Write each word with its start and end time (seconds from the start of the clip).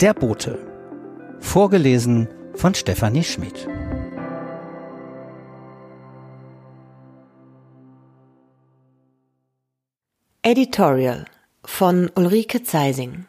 Der 0.00 0.12
Bote. 0.12 0.58
Vorgelesen 1.38 2.26
von 2.56 2.74
Stefanie 2.74 3.22
Schmidt. 3.22 3.68
Editorial 10.42 11.26
von 11.64 12.10
Ulrike 12.16 12.64
Zeising 12.64 13.26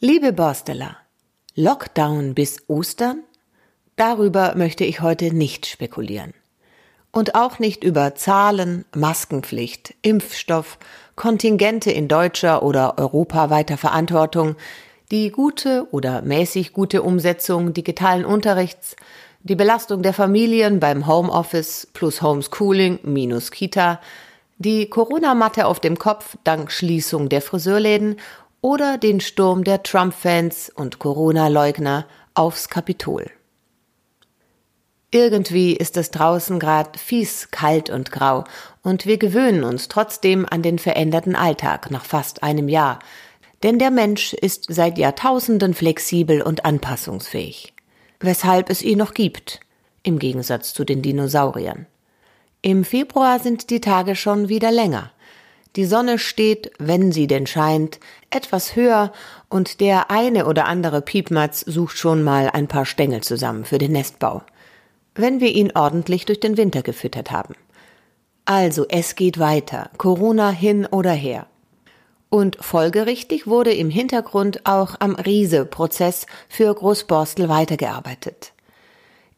Liebe 0.00 0.32
Borsteller, 0.32 0.96
Lockdown 1.54 2.34
bis 2.34 2.62
Ostern? 2.68 3.24
Darüber 3.96 4.54
möchte 4.56 4.86
ich 4.86 5.02
heute 5.02 5.34
nicht 5.34 5.66
spekulieren. 5.66 6.32
Und 7.12 7.34
auch 7.34 7.58
nicht 7.58 7.84
über 7.84 8.14
Zahlen, 8.14 8.86
Maskenpflicht, 8.96 9.94
Impfstoff, 10.00 10.78
Kontingente 11.14 11.90
in 11.90 12.08
deutscher 12.08 12.62
oder 12.62 12.98
europaweiter 12.98 13.76
Verantwortung, 13.76 14.56
die 15.14 15.30
gute 15.30 15.86
oder 15.92 16.22
mäßig 16.22 16.72
gute 16.72 17.02
Umsetzung 17.02 17.72
digitalen 17.72 18.24
Unterrichts, 18.24 18.96
die 19.44 19.54
Belastung 19.54 20.02
der 20.02 20.12
Familien 20.12 20.80
beim 20.80 21.06
Homeoffice 21.06 21.86
plus 21.92 22.20
Homeschooling 22.20 22.98
minus 23.04 23.52
Kita, 23.52 24.00
die 24.58 24.90
Corona-Matte 24.90 25.66
auf 25.66 25.78
dem 25.78 26.00
Kopf 26.00 26.36
dank 26.42 26.72
Schließung 26.72 27.28
der 27.28 27.42
Friseurläden 27.42 28.16
oder 28.60 28.98
den 28.98 29.20
Sturm 29.20 29.62
der 29.62 29.84
Trump-Fans 29.84 30.72
und 30.74 30.98
Corona-Leugner 30.98 32.06
aufs 32.34 32.68
Kapitol. 32.68 33.30
Irgendwie 35.12 35.76
ist 35.76 35.96
es 35.96 36.10
draußen 36.10 36.58
grad 36.58 36.98
fies, 36.98 37.52
kalt 37.52 37.88
und 37.88 38.10
grau, 38.10 38.42
und 38.82 39.06
wir 39.06 39.18
gewöhnen 39.18 39.62
uns 39.62 39.86
trotzdem 39.86 40.44
an 40.50 40.62
den 40.62 40.80
veränderten 40.80 41.36
Alltag 41.36 41.92
nach 41.92 42.04
fast 42.04 42.42
einem 42.42 42.68
Jahr, 42.68 42.98
denn 43.64 43.80
der 43.80 43.90
Mensch 43.90 44.32
ist 44.34 44.66
seit 44.68 44.96
Jahrtausenden 44.98 45.74
flexibel 45.74 46.40
und 46.40 46.64
anpassungsfähig, 46.64 47.74
weshalb 48.20 48.70
es 48.70 48.82
ihn 48.82 48.98
noch 48.98 49.14
gibt, 49.14 49.58
im 50.04 50.20
Gegensatz 50.20 50.72
zu 50.72 50.84
den 50.84 51.02
Dinosauriern. 51.02 51.86
Im 52.62 52.84
Februar 52.84 53.40
sind 53.40 53.70
die 53.70 53.80
Tage 53.80 54.14
schon 54.14 54.48
wieder 54.48 54.70
länger. 54.70 55.10
Die 55.74 55.84
Sonne 55.84 56.20
steht, 56.20 56.70
wenn 56.78 57.10
sie 57.10 57.26
denn 57.26 57.48
scheint, 57.48 57.98
etwas 58.30 58.76
höher 58.76 59.12
und 59.48 59.80
der 59.80 60.12
eine 60.12 60.46
oder 60.46 60.66
andere 60.66 61.02
Piepmatz 61.02 61.62
sucht 61.62 61.98
schon 61.98 62.22
mal 62.22 62.48
ein 62.48 62.68
paar 62.68 62.86
Stängel 62.86 63.22
zusammen 63.22 63.64
für 63.64 63.78
den 63.78 63.90
Nestbau 63.90 64.42
wenn 65.14 65.40
wir 65.40 65.50
ihn 65.50 65.72
ordentlich 65.74 66.26
durch 66.26 66.40
den 66.40 66.56
Winter 66.56 66.82
gefüttert 66.82 67.30
haben. 67.30 67.54
Also 68.44 68.86
es 68.88 69.14
geht 69.14 69.38
weiter, 69.38 69.90
Corona 69.96 70.50
hin 70.50 70.86
oder 70.86 71.12
her. 71.12 71.46
Und 72.34 72.56
folgerichtig 72.60 73.46
wurde 73.46 73.72
im 73.72 73.90
Hintergrund 73.90 74.66
auch 74.66 74.96
am 74.98 75.14
Riese-Prozess 75.14 76.26
für 76.48 76.74
Großborstel 76.74 77.48
weitergearbeitet. 77.48 78.50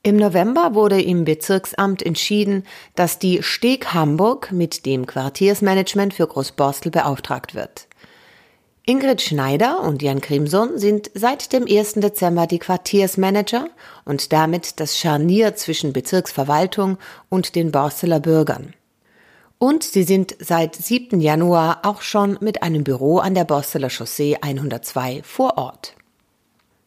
Im 0.02 0.16
November 0.16 0.74
wurde 0.74 1.02
im 1.02 1.26
Bezirksamt 1.26 2.00
entschieden, 2.00 2.64
dass 2.94 3.18
die 3.18 3.42
Steg 3.42 3.92
Hamburg 3.92 4.50
mit 4.50 4.86
dem 4.86 5.04
Quartiersmanagement 5.04 6.14
für 6.14 6.26
Großborstel 6.26 6.90
beauftragt 6.90 7.54
wird. 7.54 7.86
Ingrid 8.86 9.20
Schneider 9.20 9.82
und 9.82 10.00
Jan 10.00 10.22
Grimson 10.22 10.78
sind 10.78 11.10
seit 11.12 11.52
dem 11.52 11.66
1. 11.68 11.96
Dezember 11.96 12.46
die 12.46 12.60
Quartiersmanager 12.60 13.68
und 14.06 14.32
damit 14.32 14.80
das 14.80 14.96
Scharnier 14.96 15.54
zwischen 15.54 15.92
Bezirksverwaltung 15.92 16.96
und 17.28 17.56
den 17.56 17.72
Borsteler 17.72 18.20
Bürgern. 18.20 18.72
Und 19.58 19.82
sie 19.84 20.02
sind 20.02 20.36
seit 20.38 20.74
7. 20.74 21.18
Januar 21.20 21.80
auch 21.84 22.02
schon 22.02 22.36
mit 22.40 22.62
einem 22.62 22.84
Büro 22.84 23.18
an 23.18 23.34
der 23.34 23.44
Borsteler 23.44 23.88
Chaussee 23.88 24.36
102 24.38 25.22
vor 25.22 25.56
Ort. 25.56 25.94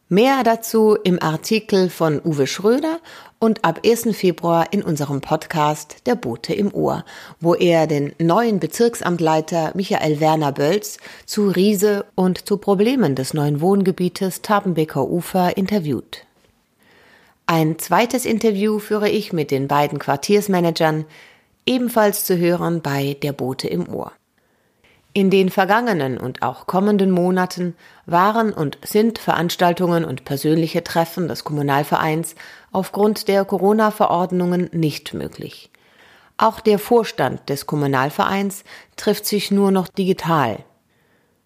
Mehr 0.08 0.42
dazu 0.44 0.96
im 1.02 1.20
Artikel 1.20 1.90
von 1.90 2.20
Uwe 2.24 2.46
Schröder 2.46 3.00
und 3.40 3.64
ab 3.64 3.80
1. 3.84 4.16
Februar 4.16 4.72
in 4.72 4.82
unserem 4.82 5.20
Podcast 5.20 6.06
Der 6.06 6.14
Bote 6.14 6.54
im 6.54 6.72
Ohr, 6.72 7.04
wo 7.40 7.54
er 7.54 7.88
den 7.88 8.12
neuen 8.20 8.60
Bezirksamtleiter 8.60 9.72
Michael 9.74 10.20
Werner 10.20 10.52
Bölz 10.52 10.98
zu 11.26 11.48
Riese 11.48 12.06
und 12.14 12.46
zu 12.46 12.56
Problemen 12.56 13.16
des 13.16 13.34
neuen 13.34 13.60
Wohngebietes 13.60 14.42
Tabenbecker 14.42 15.08
Ufer 15.08 15.56
interviewt. 15.56 16.24
Ein 17.46 17.80
zweites 17.80 18.26
Interview 18.26 18.78
führe 18.78 19.08
ich 19.08 19.32
mit 19.32 19.50
den 19.50 19.66
beiden 19.66 19.98
Quartiersmanagern, 19.98 21.04
ebenfalls 21.70 22.24
zu 22.24 22.36
hören 22.36 22.82
bei 22.82 23.16
Der 23.22 23.32
Bote 23.32 23.68
im 23.68 23.88
Ohr. 23.88 24.10
In 25.12 25.30
den 25.30 25.50
vergangenen 25.50 26.18
und 26.18 26.42
auch 26.42 26.66
kommenden 26.66 27.12
Monaten 27.12 27.76
waren 28.06 28.52
und 28.52 28.78
sind 28.84 29.18
Veranstaltungen 29.18 30.04
und 30.04 30.24
persönliche 30.24 30.82
Treffen 30.82 31.28
des 31.28 31.44
Kommunalvereins 31.44 32.34
aufgrund 32.72 33.28
der 33.28 33.44
Corona-Verordnungen 33.44 34.68
nicht 34.72 35.14
möglich. 35.14 35.70
Auch 36.38 36.58
der 36.58 36.80
Vorstand 36.80 37.48
des 37.48 37.66
Kommunalvereins 37.66 38.64
trifft 38.96 39.26
sich 39.26 39.52
nur 39.52 39.70
noch 39.70 39.86
digital. 39.86 40.64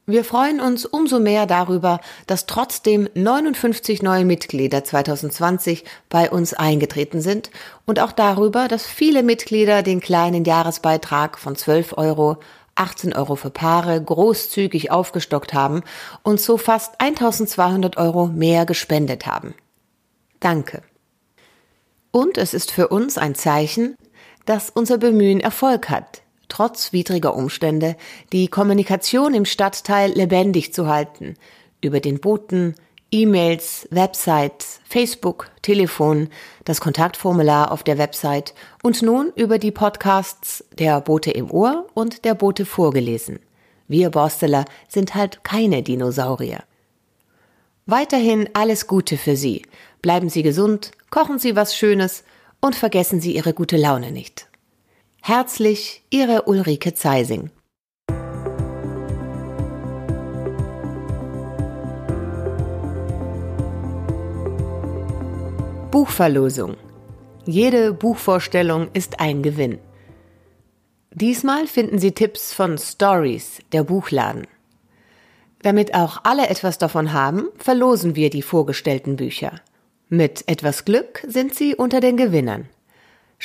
Wir 0.07 0.23
freuen 0.23 0.61
uns 0.61 0.85
umso 0.85 1.19
mehr 1.19 1.47
darüber, 1.47 1.99
dass 2.27 2.45
trotzdem 2.45 3.09
59 3.15 4.03
neue 4.03 4.27
Mitglieder 4.27 4.85
2020 4.85 5.85
bei 6.11 6.31
uns 6.31 6.53
eingetreten 6.53 7.23
sind 7.23 7.51
und 7.87 8.01
auch 8.01 8.13
darüber, 8.13 8.69
dass 8.69 8.87
viele 8.87 9.23
Mitglieder 9.23 9.83
den 9.83 10.01
kleinen 10.01 10.45
Jahresbeitrag 10.45 11.39
von 11.39 11.57
12 11.57 11.97
Euro 11.97 12.37
18 12.75 13.15
Euro 13.15 13.37
für 13.37 13.51
Paare 13.51 14.03
großzügig 14.03 14.91
aufgestockt 14.91 15.55
haben 15.55 15.83
und 16.23 16.39
so 16.39 16.59
fast 16.59 17.01
1200 17.01 17.97
Euro 17.97 18.27
mehr 18.27 18.67
gespendet 18.67 19.27
haben. 19.27 19.55
Danke. 20.41 20.83
Und 22.11 22.37
es 22.37 22.53
ist 22.53 22.71
für 22.71 22.89
uns 22.89 23.17
ein 23.17 23.35
Zeichen, 23.35 23.97
dass 24.45 24.69
unser 24.69 24.99
Bemühen 24.99 25.41
Erfolg 25.41 25.89
hat, 25.89 26.24
trotz 26.55 26.93
widriger 26.93 27.35
Umstände 27.35 27.97
die 28.33 28.47
Kommunikation 28.47 29.35
im 29.35 29.45
Stadtteil 29.45 30.13
lebendig 30.13 30.73
zu 30.73 30.87
halten, 30.87 31.35
über 31.81 31.99
den 31.99 32.21
Boten, 32.21 32.77
E-Mails, 33.11 33.89
Website, 33.91 34.65
Facebook, 34.89 35.51
Telefon, 35.63 36.29
das 36.65 36.81
Kontaktformular 36.81 37.73
auf 37.73 37.83
der 37.83 37.99
Website 37.99 38.55
und 38.85 39.03
nun 39.03 39.33
über 39.35 39.59
die 39.59 39.73
Podcasts 39.73 40.65
der 40.79 41.01
Bote 41.01 41.33
im 41.33 41.51
Ohr 41.51 41.89
und 41.93 42.25
der 42.25 42.37
Bote 42.37 42.65
vorgelesen. 42.65 43.41
Wir 43.89 44.11
Borsteler 44.11 44.65
sind 44.87 45.17
halt 45.17 45.43
keine 45.43 45.83
Dinosaurier. 45.83 46.63
Weiterhin 47.87 48.49
alles 48.53 48.87
Gute 48.87 49.17
für 49.17 49.37
Sie. 49.37 49.63
Bleiben 50.03 50.29
Sie 50.29 50.45
gesund, 50.45 50.93
kochen 51.11 51.41
Sie 51.41 51.57
was 51.57 51.77
Schönes 51.77 52.23
und 52.61 52.77
vergessen 52.77 53.21
Sie 53.21 53.35
Ihre 53.35 53.55
gute 53.55 53.77
Laune 53.77 54.13
nicht. 54.13 54.47
Herzlich, 55.27 56.03
Ihre 56.11 56.43
Ulrike 56.43 56.93
Zeising. 56.93 57.49
Buchverlosung. 65.91 66.77
Jede 67.47 67.95
Buchvorstellung 67.95 68.89
ist 68.93 69.19
ein 69.19 69.43
Gewinn. 69.43 69.79
Diesmal 71.13 71.69
finden 71.69 71.99
Sie 71.99 72.13
Tipps 72.13 72.53
von 72.53 72.77
Stories, 72.77 73.61
der 73.73 73.83
Buchladen. 73.83 74.47
Damit 75.63 75.95
auch 75.95 76.19
alle 76.25 76.51
etwas 76.51 76.77
davon 76.77 77.15
haben, 77.15 77.49
verlosen 77.57 78.15
wir 78.15 78.29
die 78.29 78.43
vorgestellten 78.43 79.17
Bücher. 79.17 79.63
Mit 80.11 80.47
etwas 80.49 80.85
Glück 80.85 81.25
sind 81.27 81.55
Sie 81.55 81.75
unter 81.75 82.01
den 82.01 82.19
Gewinnern. 82.19 82.69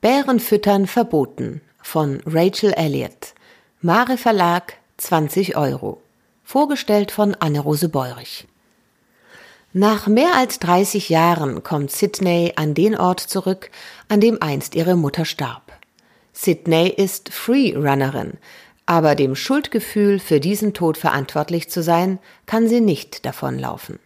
Bären 0.00 0.40
füttern 0.40 0.88
verboten 0.88 1.60
von 1.84 2.20
Rachel 2.26 2.72
Elliott. 2.72 3.34
Mare 3.80 4.16
Verlag 4.16 4.72
20 4.96 5.56
Euro. 5.56 6.00
Vorgestellt 6.42 7.12
von 7.12 7.36
Anne-Rose 7.38 7.88
Beurich. 7.88 8.48
Nach 9.72 10.08
mehr 10.08 10.34
als 10.34 10.58
30 10.58 11.10
Jahren 11.10 11.62
kommt 11.62 11.92
Sydney 11.92 12.54
an 12.56 12.74
den 12.74 12.96
Ort 12.96 13.20
zurück, 13.20 13.70
an 14.08 14.20
dem 14.20 14.42
einst 14.42 14.74
ihre 14.74 14.96
Mutter 14.96 15.24
starb. 15.24 15.72
Sydney 16.32 16.88
ist 16.88 17.32
Freerunnerin, 17.32 18.38
aber 18.86 19.14
dem 19.14 19.36
Schuldgefühl 19.36 20.18
für 20.18 20.40
diesen 20.40 20.72
Tod 20.72 20.96
verantwortlich 20.96 21.70
zu 21.70 21.82
sein, 21.82 22.18
kann 22.46 22.66
sie 22.66 22.80
nicht 22.80 23.24
davonlaufen. 23.24 24.00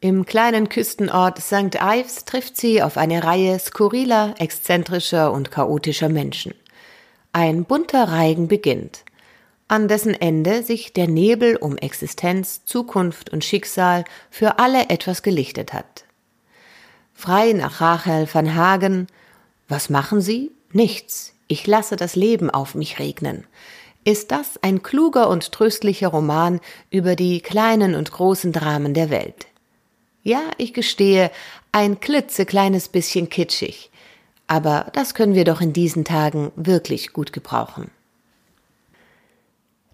Im 0.00 0.26
kleinen 0.26 0.68
Küstenort 0.68 1.40
St. 1.40 1.76
Ives 1.80 2.26
trifft 2.26 2.58
sie 2.58 2.82
auf 2.82 2.98
eine 2.98 3.24
Reihe 3.24 3.58
skurriler, 3.58 4.34
exzentrischer 4.38 5.32
und 5.32 5.50
chaotischer 5.50 6.10
Menschen. 6.10 6.54
Ein 7.34 7.64
bunter 7.64 8.08
Reigen 8.08 8.48
beginnt, 8.48 9.04
an 9.68 9.88
dessen 9.88 10.14
Ende 10.14 10.62
sich 10.62 10.94
der 10.94 11.08
Nebel 11.08 11.56
um 11.56 11.76
Existenz, 11.76 12.64
Zukunft 12.64 13.28
und 13.30 13.44
Schicksal 13.44 14.04
für 14.30 14.58
alle 14.58 14.88
etwas 14.88 15.22
gelichtet 15.22 15.72
hat. 15.72 16.04
Frei 17.12 17.52
nach 17.52 17.82
Rachel 17.82 18.26
van 18.32 18.54
Hagen, 18.54 19.08
was 19.68 19.90
machen 19.90 20.22
Sie? 20.22 20.52
Nichts. 20.72 21.34
Ich 21.48 21.66
lasse 21.66 21.96
das 21.96 22.16
Leben 22.16 22.48
auf 22.50 22.74
mich 22.74 22.98
regnen 22.98 23.46
ist 24.04 24.30
das 24.30 24.62
ein 24.62 24.82
kluger 24.82 25.28
und 25.28 25.50
tröstlicher 25.50 26.08
Roman 26.08 26.60
über 26.90 27.16
die 27.16 27.40
kleinen 27.40 27.94
und 27.94 28.12
großen 28.12 28.52
Dramen 28.52 28.94
der 28.94 29.10
Welt. 29.10 29.46
Ja, 30.22 30.42
ich 30.58 30.72
gestehe, 30.72 31.30
ein 31.72 32.00
klitzekleines 32.00 32.88
bisschen 32.88 33.28
kitschig. 33.28 33.90
Aber 34.46 34.86
das 34.92 35.14
können 35.14 35.34
wir 35.34 35.44
doch 35.44 35.60
in 35.60 35.72
diesen 35.72 36.04
Tagen 36.04 36.52
wirklich 36.56 37.12
gut 37.12 37.32
gebrauchen. 37.32 37.90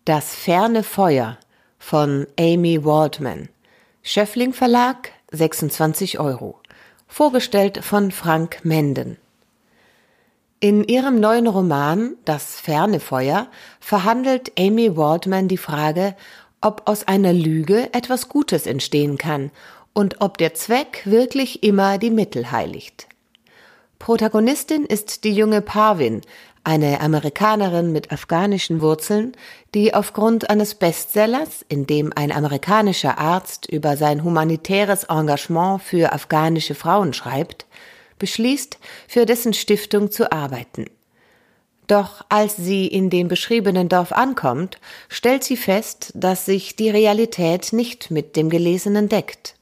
Das 0.05 0.35
ferne 0.35 0.83
Feuer 0.83 1.39
von 1.79 2.27
Amy 2.39 2.85
Waldman. 2.85 3.49
Schöffling 4.03 4.53
Verlag, 4.53 5.13
26 5.31 6.19
Euro. 6.19 6.59
Vorgestellt 7.07 7.85
von 7.85 8.11
Frank 8.11 8.65
Menden. 8.65 9.19
In 10.59 10.85
ihrem 10.85 11.21
neuen 11.21 11.47
Roman 11.47 12.17
Das 12.25 12.61
ferne 12.61 13.01
Feuer 13.01 13.49
verhandelt 13.81 14.53
Amy 14.59 14.97
Waldman 14.97 15.49
die 15.49 15.57
Frage, 15.57 16.15
ob 16.61 16.83
aus 16.87 17.09
einer 17.09 17.33
Lüge 17.33 17.93
etwas 17.95 18.29
Gutes 18.29 18.67
entstehen 18.67 19.17
kann 19.17 19.51
und 19.95 20.21
ob 20.21 20.39
der 20.39 20.55
Zweck 20.55 21.03
wirklich 21.05 21.63
immer 21.63 21.99
die 21.99 22.11
Mittel 22.11 22.51
heiligt. 22.51 23.10
Protagonistin 24.01 24.87
ist 24.87 25.25
die 25.25 25.35
junge 25.35 25.61
Parvin, 25.61 26.23
eine 26.65 27.03
Amerikanerin 27.03 27.93
mit 27.93 28.11
afghanischen 28.11 28.81
Wurzeln, 28.81 29.37
die 29.75 29.93
aufgrund 29.93 30.49
eines 30.49 30.75
Bestsellers, 30.75 31.67
in 31.69 31.87
dem 31.87 32.11
ein 32.17 32.33
amerikanischer 32.33 33.19
Arzt 33.19 33.69
über 33.69 33.99
sein 33.99 34.25
humanitäres 34.25 35.05
Engagement 35.05 35.83
für 35.83 36.15
afghanische 36.15 36.75
Frauen 36.75 37.13
schreibt, 37.13 37.67
beschließt, 38.19 38.79
für 39.07 39.27
dessen 39.27 39.53
Stiftung 39.53 40.11
zu 40.11 40.33
arbeiten. 40.33 40.87
Doch 41.87 42.25
als 42.31 42.57
sie 42.57 42.87
in 42.87 43.11
dem 43.11 43.29
beschriebenen 43.29 43.91
Dorf 43.91 44.13
ankommt, 44.13 44.81
stellt 45.11 45.45
sie 45.45 45.59
fest, 45.59 46.13
dass 46.15 46.47
sich 46.47 46.75
die 46.75 46.89
Realität 46.89 47.75
nicht 47.75 48.11
mit 48.11 48.35
dem 48.35 48.49
Gelesenen 48.49 49.11
deckt. 49.11 49.57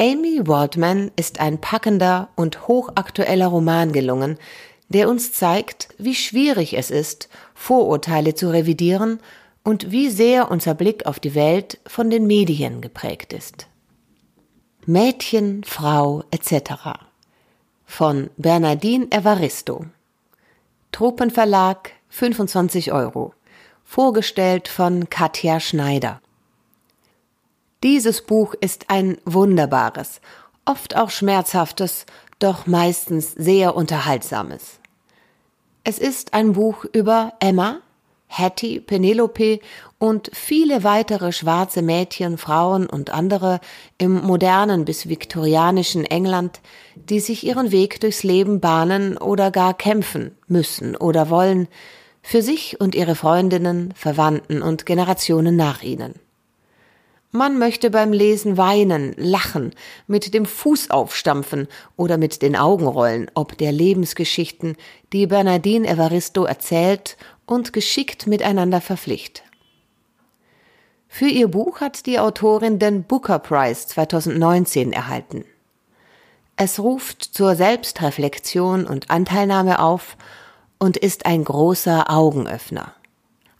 Amy 0.00 0.46
Waldman 0.46 1.10
ist 1.16 1.40
ein 1.40 1.60
packender 1.60 2.28
und 2.36 2.68
hochaktueller 2.68 3.48
Roman 3.48 3.92
gelungen, 3.92 4.38
der 4.88 5.08
uns 5.08 5.32
zeigt, 5.32 5.88
wie 5.98 6.14
schwierig 6.14 6.74
es 6.74 6.92
ist, 6.92 7.28
Vorurteile 7.52 8.34
zu 8.34 8.48
revidieren 8.48 9.18
und 9.64 9.90
wie 9.90 10.08
sehr 10.08 10.52
unser 10.52 10.74
Blick 10.74 11.04
auf 11.06 11.18
die 11.18 11.34
Welt 11.34 11.80
von 11.84 12.10
den 12.10 12.28
Medien 12.28 12.80
geprägt 12.80 13.32
ist. 13.32 13.66
Mädchen, 14.86 15.64
Frau 15.64 16.22
etc. 16.30 17.00
von 17.84 18.30
Bernardine 18.36 19.10
Evaristo. 19.10 19.84
Tropenverlag 20.92 21.90
25 22.08 22.92
Euro. 22.92 23.34
Vorgestellt 23.84 24.68
von 24.68 25.10
Katja 25.10 25.58
Schneider. 25.58 26.20
Dieses 27.84 28.22
Buch 28.22 28.54
ist 28.60 28.86
ein 28.88 29.18
wunderbares, 29.24 30.20
oft 30.64 30.96
auch 30.96 31.10
schmerzhaftes, 31.10 32.06
doch 32.40 32.66
meistens 32.66 33.32
sehr 33.32 33.76
unterhaltsames. 33.76 34.80
Es 35.84 36.00
ist 36.00 36.34
ein 36.34 36.54
Buch 36.54 36.84
über 36.92 37.34
Emma, 37.38 37.78
Hattie, 38.28 38.80
Penelope 38.80 39.60
und 39.98 40.28
viele 40.34 40.82
weitere 40.82 41.30
schwarze 41.30 41.82
Mädchen, 41.82 42.36
Frauen 42.36 42.88
und 42.88 43.10
andere 43.10 43.60
im 43.96 44.22
modernen 44.22 44.84
bis 44.84 45.08
viktorianischen 45.08 46.04
England, 46.04 46.60
die 46.96 47.20
sich 47.20 47.46
ihren 47.46 47.70
Weg 47.70 48.00
durchs 48.00 48.24
Leben 48.24 48.58
bahnen 48.58 49.16
oder 49.16 49.52
gar 49.52 49.72
kämpfen 49.72 50.36
müssen 50.48 50.96
oder 50.96 51.30
wollen, 51.30 51.68
für 52.22 52.42
sich 52.42 52.80
und 52.80 52.96
ihre 52.96 53.14
Freundinnen, 53.14 53.94
Verwandten 53.94 54.62
und 54.62 54.84
Generationen 54.84 55.54
nach 55.54 55.82
ihnen. 55.84 56.16
Man 57.30 57.58
möchte 57.58 57.90
beim 57.90 58.12
Lesen 58.12 58.56
weinen, 58.56 59.14
lachen, 59.18 59.74
mit 60.06 60.32
dem 60.32 60.46
Fuß 60.46 60.90
aufstampfen 60.90 61.68
oder 61.96 62.16
mit 62.16 62.40
den 62.40 62.56
Augen 62.56 62.86
rollen, 62.86 63.30
ob 63.34 63.58
der 63.58 63.70
Lebensgeschichten, 63.70 64.76
die 65.12 65.26
Bernardine 65.26 65.86
Evaristo 65.86 66.44
erzählt 66.44 67.18
und 67.44 67.74
geschickt 67.74 68.26
miteinander 68.26 68.80
verpflicht. 68.80 69.42
Für 71.06 71.26
ihr 71.26 71.48
Buch 71.48 71.80
hat 71.82 72.06
die 72.06 72.18
Autorin 72.18 72.78
den 72.78 73.02
Booker 73.02 73.38
Prize 73.38 73.86
2019 73.88 74.92
erhalten. 74.92 75.44
Es 76.56 76.80
ruft 76.80 77.22
zur 77.22 77.56
Selbstreflexion 77.56 78.86
und 78.86 79.10
Anteilnahme 79.10 79.80
auf 79.80 80.16
und 80.78 80.96
ist 80.96 81.26
ein 81.26 81.44
großer 81.44 82.10
Augenöffner. 82.10 82.94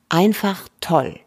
Einfach 0.09 0.69
toll. 0.81 1.21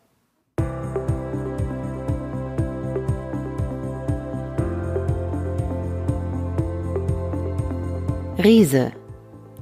Riese. 8.43 8.91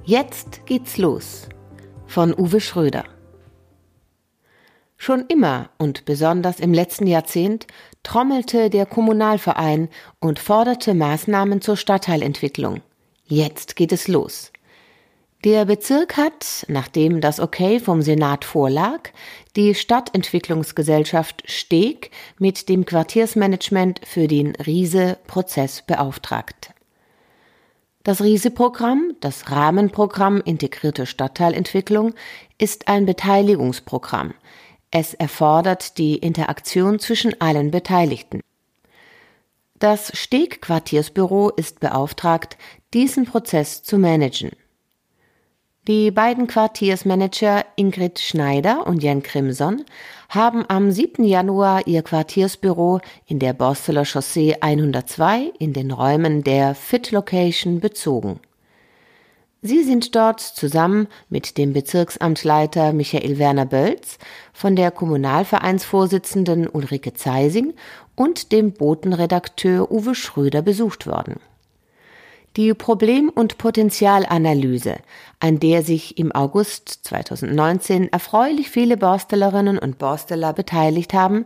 Jetzt 0.05 0.65
geht's 0.65 0.97
los. 0.97 1.49
Von 2.07 2.33
Uwe 2.33 2.61
Schröder. 2.61 3.03
Schon 4.95 5.25
immer 5.27 5.69
und 5.79 6.05
besonders 6.05 6.61
im 6.61 6.73
letzten 6.73 7.05
Jahrzehnt 7.05 7.67
trommelte 8.03 8.69
der 8.69 8.85
Kommunalverein 8.85 9.89
und 10.21 10.39
forderte 10.39 10.93
Maßnahmen 10.93 11.59
zur 11.59 11.75
Stadtteilentwicklung. 11.75 12.79
Jetzt 13.25 13.75
geht 13.75 13.91
es 13.91 14.07
los. 14.07 14.53
Der 15.43 15.65
Bezirk 15.65 16.15
hat, 16.15 16.65
nachdem 16.69 17.19
das 17.19 17.41
Okay 17.41 17.81
vom 17.81 18.01
Senat 18.01 18.45
vorlag, 18.45 19.09
die 19.57 19.75
Stadtentwicklungsgesellschaft 19.75 21.43
Steg 21.51 22.11
mit 22.37 22.69
dem 22.69 22.85
Quartiersmanagement 22.85 23.99
für 24.05 24.29
den 24.29 24.55
Riese-Prozess 24.55 25.81
beauftragt. 25.81 26.74
Das 28.03 28.22
RISE-Programm, 28.22 29.15
das 29.20 29.51
Rahmenprogramm 29.51 30.39
Integrierte 30.39 31.06
Stadtteilentwicklung, 31.06 32.13
ist 32.58 32.88
ein 32.88 33.06
Beteiligungsprogramm. 33.06 34.34
Es 34.89 35.13
erfordert 35.13 35.98
die 35.98 36.15
Interaktion 36.15 37.00
zwischen 37.00 37.39
allen 37.41 37.72
Beteiligten. 37.72 38.39
Das 39.77 40.18
Steg-Quartiersbüro 40.18 41.50
ist 41.50 41.82
beauftragt, 41.82 42.58
diesen 42.94 43.25
Prozess 43.25 43.84
zu 43.84 43.98
managen. 43.98 44.51
Die 45.88 46.12
beiden 46.12 46.45
Quartiersmanager 46.45 47.65
Ingrid 47.75 48.19
Schneider 48.19 48.86
und 48.86 49.01
Jan 49.01 49.24
Crimson 49.24 49.86
haben 50.27 50.65
am 50.67 50.91
7. 50.91 51.24
Januar 51.24 51.88
ihr 51.88 52.03
Quartiersbüro 52.03 53.00
in 53.25 53.39
der 53.39 53.53
Borsteler 53.53 54.03
Chaussee 54.05 54.57
102 54.59 55.53
in 55.57 55.74
den 55.74 55.91
Räumen 55.91 56.43
der 56.43 56.75
Fit 56.75 57.12
Location 57.12 57.79
bezogen. 57.79 58.39
Sie 59.62 59.83
sind 59.83 60.15
dort 60.15 60.41
zusammen 60.41 61.07
mit 61.29 61.57
dem 61.57 61.74
Bezirksamtleiter 61.74 62.93
Michael 62.93 63.39
Werner 63.39 63.65
Bölz, 63.65 64.19
von 64.53 64.75
der 64.75 64.91
Kommunalvereinsvorsitzenden 64.91 66.67
Ulrike 66.67 67.13
Zeising 67.13 67.74
und 68.15 68.51
dem 68.51 68.74
Botenredakteur 68.74 69.89
Uwe 69.89 70.13
Schröder 70.13 70.62
besucht 70.62 71.07
worden. 71.07 71.39
Die 72.55 72.74
Problem- 72.74 73.29
und 73.29 73.57
Potenzialanalyse, 73.57 74.95
an 75.39 75.60
der 75.60 75.84
sich 75.84 76.17
im 76.17 76.31
August 76.31 76.89
2019 77.03 78.12
erfreulich 78.12 78.69
viele 78.69 78.98
Borstellerinnen 78.98 79.77
und 79.77 79.98
Borsteller 79.98 80.53
beteiligt 80.53 81.13
haben, 81.13 81.46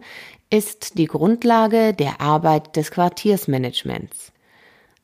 ist 0.49 0.97
die 0.97 1.05
Grundlage 1.05 1.93
der 1.93 2.21
Arbeit 2.21 2.75
des 2.75 2.91
Quartiersmanagements. 2.91 4.31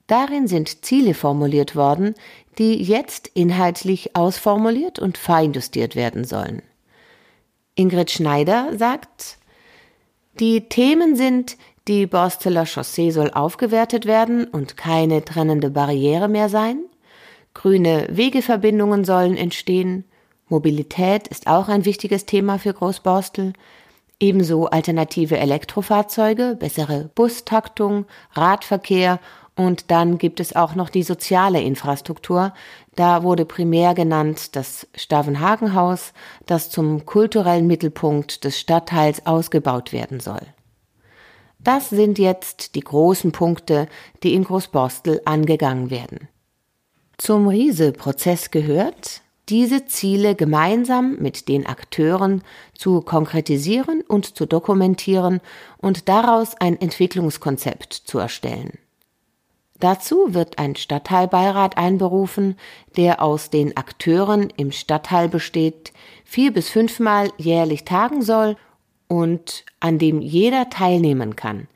Darin 0.07 0.47
sind 0.47 0.85
Ziele 0.85 1.13
formuliert 1.13 1.75
worden, 1.75 2.15
die 2.57 2.81
jetzt 2.81 3.27
inhaltlich 3.35 4.15
ausformuliert 4.15 4.97
und 4.97 5.17
feinjustiert 5.17 5.95
werden 5.95 6.23
sollen. 6.23 6.63
Ingrid 7.75 8.09
Schneider 8.09 8.75
sagt, 8.75 9.37
die 10.39 10.67
Themen 10.67 11.15
sind 11.15 11.57
die 11.87 12.05
Borsteler 12.05 12.65
Chaussee 12.65 13.09
soll 13.09 13.31
aufgewertet 13.31 14.05
werden 14.05 14.45
und 14.45 14.77
keine 14.77 15.25
trennende 15.25 15.71
Barriere 15.71 16.27
mehr 16.27 16.47
sein. 16.47 16.83
Grüne 17.53 18.07
Wegeverbindungen 18.09 19.03
sollen 19.05 19.35
entstehen. 19.37 20.05
Mobilität 20.47 21.27
ist 21.27 21.47
auch 21.47 21.67
ein 21.67 21.85
wichtiges 21.85 22.25
Thema 22.25 22.57
für 22.59 22.73
Großborstel. 22.73 23.53
ebenso 24.19 24.67
alternative 24.67 25.37
Elektrofahrzeuge, 25.37 26.57
bessere 26.59 27.09
Bustaktung, 27.15 28.05
Radverkehr 28.33 29.19
und 29.55 29.91
dann 29.91 30.17
gibt 30.17 30.39
es 30.39 30.55
auch 30.55 30.75
noch 30.75 30.89
die 30.89 31.03
soziale 31.03 31.61
Infrastruktur. 31.61 32.53
Da 32.95 33.23
wurde 33.23 33.45
primär 33.45 33.93
genannt 33.93 34.55
das 34.55 34.87
Stavenhagenhaus, 34.95 36.13
das 36.45 36.69
zum 36.69 37.05
kulturellen 37.05 37.67
Mittelpunkt 37.67 38.43
des 38.43 38.59
Stadtteils 38.59 39.25
ausgebaut 39.25 39.91
werden 39.91 40.19
soll. 40.19 40.41
Das 41.59 41.89
sind 41.89 42.19
jetzt 42.19 42.75
die 42.75 42.79
großen 42.79 43.33
Punkte, 43.33 43.89
die 44.23 44.33
in 44.33 44.45
Großborstel 44.45 45.21
angegangen 45.25 45.89
werden. 45.89 46.29
Zum 47.19 47.49
Riese-Prozess 47.49 48.49
gehört, 48.49 49.21
diese 49.49 49.85
Ziele 49.85 50.35
gemeinsam 50.35 51.17
mit 51.19 51.49
den 51.49 51.65
Akteuren 51.65 52.43
zu 52.73 53.01
konkretisieren 53.01 54.03
und 54.07 54.37
zu 54.37 54.45
dokumentieren 54.45 55.41
und 55.79 56.07
daraus 56.07 56.55
ein 56.61 56.79
Entwicklungskonzept 56.79 57.93
zu 57.93 58.19
erstellen. 58.19 58.79
Dazu 59.81 60.33
wird 60.33 60.59
ein 60.59 60.77
Stadtteilbeirat 60.77 61.77
einberufen, 61.77 62.55
der 62.95 63.21
aus 63.21 63.49
den 63.49 63.75
Akteuren 63.75 64.49
im 64.55 64.71
Stadtteil 64.71 65.27
besteht, 65.27 65.91
vier 66.23 66.53
bis 66.53 66.69
fünfmal 66.69 67.33
jährlich 67.37 67.83
tagen 67.83 68.21
soll 68.21 68.55
und 69.09 69.65
an 69.81 69.99
dem 69.99 70.21
jeder 70.21 70.69
teilnehmen 70.69 71.35
kann. 71.35 71.67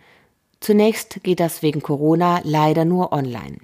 Zunächst 0.62 1.22
geht 1.22 1.42
das 1.42 1.62
wegen 1.62 1.82
Corona 1.82 2.40
leider 2.46 2.86
nur 2.86 3.12
online. 3.12 3.58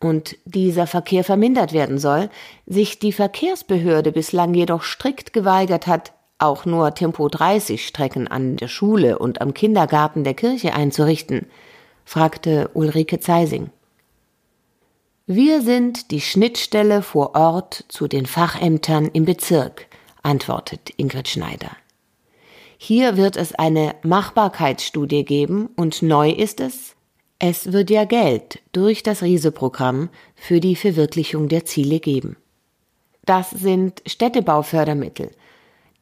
und 0.00 0.36
dieser 0.44 0.86
Verkehr 0.86 1.24
vermindert 1.24 1.72
werden 1.72 1.98
soll, 1.98 2.30
sich 2.66 2.98
die 2.98 3.12
Verkehrsbehörde 3.12 4.12
bislang 4.12 4.54
jedoch 4.54 4.82
strikt 4.82 5.32
geweigert 5.32 5.86
hat, 5.86 6.12
auch 6.38 6.64
nur 6.64 6.94
Tempo 6.94 7.28
30 7.28 7.86
Strecken 7.86 8.28
an 8.28 8.56
der 8.56 8.68
Schule 8.68 9.18
und 9.18 9.40
am 9.40 9.54
Kindergarten 9.54 10.24
der 10.24 10.34
Kirche 10.34 10.74
einzurichten? 10.74 11.46
fragte 12.04 12.70
Ulrike 12.74 13.18
Zeising. 13.18 13.70
Wir 15.26 15.62
sind 15.62 16.10
die 16.10 16.20
Schnittstelle 16.20 17.00
vor 17.00 17.34
Ort 17.34 17.86
zu 17.88 18.08
den 18.08 18.26
Fachämtern 18.26 19.06
im 19.06 19.24
Bezirk, 19.24 19.86
antwortet 20.22 20.90
Ingrid 20.98 21.28
Schneider. 21.28 21.70
Hier 22.86 23.16
wird 23.16 23.38
es 23.38 23.54
eine 23.54 23.94
Machbarkeitsstudie 24.02 25.24
geben 25.24 25.70
und 25.74 26.02
neu 26.02 26.28
ist 26.28 26.60
es, 26.60 26.96
es 27.38 27.72
wird 27.72 27.88
ja 27.88 28.04
Geld 28.04 28.60
durch 28.72 29.02
das 29.02 29.22
Riese-Programm 29.22 30.10
für 30.36 30.60
die 30.60 30.76
Verwirklichung 30.76 31.48
der 31.48 31.64
Ziele 31.64 31.98
geben. 31.98 32.36
Das 33.24 33.48
sind 33.48 34.02
Städtebaufördermittel, 34.04 35.30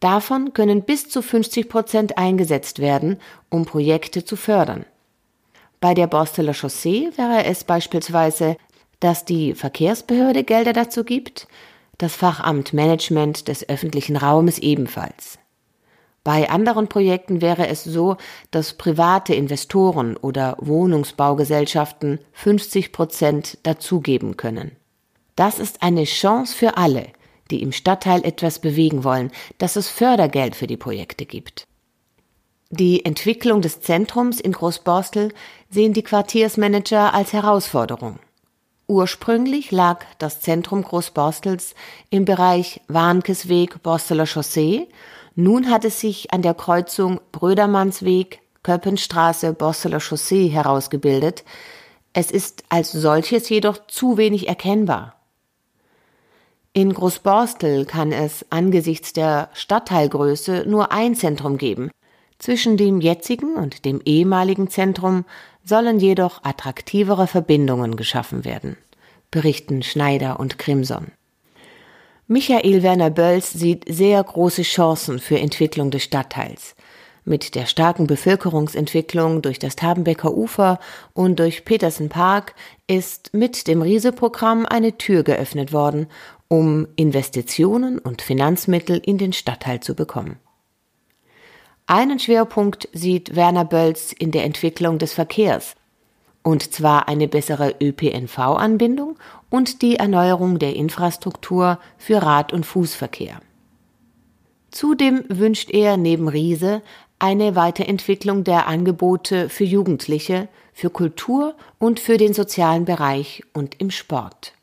Davon 0.00 0.54
können 0.54 0.82
bis 0.82 1.08
zu 1.08 1.22
50 1.22 1.68
Prozent 1.68 2.18
eingesetzt 2.18 2.80
werden, 2.80 3.20
um 3.48 3.64
Projekte 3.64 4.24
zu 4.24 4.34
fördern. 4.34 4.84
Bei 5.80 5.94
der 5.94 6.08
Borsteler 6.08 6.54
Chaussee 6.54 7.10
wäre 7.14 7.44
es 7.44 7.62
beispielsweise, 7.62 8.56
dass 8.98 9.24
die 9.24 9.54
Verkehrsbehörde 9.54 10.42
Gelder 10.42 10.72
dazu 10.72 11.04
gibt, 11.04 11.46
das 11.98 12.16
Fachamt 12.16 12.72
Management 12.72 13.46
des 13.46 13.68
öffentlichen 13.68 14.16
Raumes 14.16 14.58
ebenfalls. 14.58 15.38
Bei 16.24 16.50
anderen 16.50 16.88
Projekten 16.88 17.40
wäre 17.40 17.66
es 17.66 17.82
so, 17.82 18.16
dass 18.50 18.74
private 18.74 19.34
Investoren 19.34 20.16
oder 20.16 20.56
Wohnungsbaugesellschaften 20.60 22.20
50 22.32 22.92
Prozent 22.92 23.58
dazugeben 23.64 24.36
können. 24.36 24.76
Das 25.34 25.58
ist 25.58 25.82
eine 25.82 26.04
Chance 26.04 26.54
für 26.54 26.76
alle, 26.76 27.08
die 27.50 27.62
im 27.62 27.72
Stadtteil 27.72 28.24
etwas 28.24 28.60
bewegen 28.60 29.02
wollen, 29.02 29.32
dass 29.58 29.76
es 29.76 29.88
Fördergeld 29.88 30.54
für 30.54 30.68
die 30.68 30.76
Projekte 30.76 31.26
gibt. 31.26 31.66
Die 32.70 33.04
Entwicklung 33.04 33.60
des 33.60 33.80
Zentrums 33.82 34.40
in 34.40 34.52
Großborstel 34.52 35.34
sehen 35.68 35.92
die 35.92 36.02
Quartiersmanager 36.02 37.12
als 37.12 37.32
Herausforderung. 37.32 38.18
Ursprünglich 38.86 39.70
lag 39.70 40.04
das 40.18 40.40
Zentrum 40.40 40.82
Großborstels 40.82 41.74
im 42.10 42.24
Bereich 42.24 42.80
Warnkesweg, 42.88 43.82
Borsteler 43.82 44.26
Chaussee. 44.26 44.88
Nun 45.34 45.70
hat 45.70 45.84
es 45.84 46.00
sich 46.00 46.32
an 46.32 46.42
der 46.42 46.54
Kreuzung 46.54 47.20
Brödermannsweg, 47.32 48.40
Köppenstraße, 48.62 49.54
Borsteler 49.54 50.00
Chaussee 50.00 50.48
herausgebildet. 50.48 51.44
Es 52.12 52.30
ist 52.30 52.64
als 52.68 52.92
solches 52.92 53.48
jedoch 53.48 53.86
zu 53.86 54.16
wenig 54.16 54.48
erkennbar. 54.48 55.16
In 56.74 56.92
Großborstel 56.92 57.84
kann 57.86 58.12
es 58.12 58.46
angesichts 58.50 59.12
der 59.12 59.50
Stadtteilgröße 59.52 60.64
nur 60.66 60.92
ein 60.92 61.14
Zentrum 61.14 61.58
geben. 61.58 61.90
Zwischen 62.38 62.76
dem 62.76 63.00
jetzigen 63.00 63.56
und 63.56 63.84
dem 63.84 64.00
ehemaligen 64.04 64.68
Zentrum 64.68 65.24
sollen 65.64 66.00
jedoch 66.00 66.42
attraktivere 66.44 67.26
Verbindungen 67.26 67.96
geschaffen 67.96 68.44
werden, 68.44 68.76
berichten 69.30 69.82
Schneider 69.82 70.40
und 70.40 70.58
Crimson. 70.58 71.12
Michael 72.32 72.82
Werner 72.82 73.10
Bölls 73.10 73.52
sieht 73.52 73.84
sehr 73.86 74.24
große 74.24 74.62
Chancen 74.62 75.18
für 75.18 75.38
Entwicklung 75.38 75.90
des 75.90 76.04
Stadtteils. 76.04 76.74
Mit 77.26 77.54
der 77.54 77.66
starken 77.66 78.06
Bevölkerungsentwicklung 78.06 79.42
durch 79.42 79.58
das 79.58 79.76
Tabenbecker 79.76 80.34
Ufer 80.34 80.80
und 81.12 81.38
durch 81.38 81.66
Petersen 81.66 82.08
Park 82.08 82.54
ist 82.86 83.34
mit 83.34 83.68
dem 83.68 83.82
Riese-Programm 83.82 84.64
eine 84.64 84.96
Tür 84.96 85.24
geöffnet 85.24 85.74
worden 85.74 86.06
um 86.48 86.86
Investitionen 86.96 87.98
und 87.98 88.22
Finanzmittel 88.22 89.00
in 89.04 89.18
den 89.18 89.34
Stadtteil 89.34 89.80
zu 89.80 89.94
bekommen. 89.94 90.38
Einen 91.86 92.18
Schwerpunkt 92.18 92.88
sieht 92.94 93.36
Werner 93.36 93.66
Bölz 93.66 94.12
in 94.12 94.30
der 94.30 94.44
Entwicklung 94.44 94.98
des 94.98 95.12
Verkehrs, 95.12 95.76
und 96.42 96.72
zwar 96.72 97.08
eine 97.08 97.28
bessere 97.28 97.74
ÖPNV-Anbindung 97.80 99.16
und 99.50 99.82
die 99.82 99.96
Erneuerung 99.96 100.58
der 100.58 100.74
Infrastruktur 100.74 101.78
für 101.98 102.22
Rad- 102.22 102.52
und 102.52 102.66
Fußverkehr. 102.66 103.40
Zudem 104.70 105.24
wünscht 105.28 105.70
er 105.70 105.96
neben 105.96 106.28
Riese 106.28 106.82
eine 107.18 107.54
Weiterentwicklung 107.54 108.42
der 108.42 108.66
Angebote 108.66 109.48
für 109.48 109.64
Jugendliche, 109.64 110.48
für 110.72 110.90
Kultur 110.90 111.54
und 111.78 112.00
für 112.00 112.16
den 112.16 112.34
sozialen 112.34 112.84
Bereich 112.84 113.44
und 113.52 113.80
im 113.80 113.90
Sport. 113.90 114.54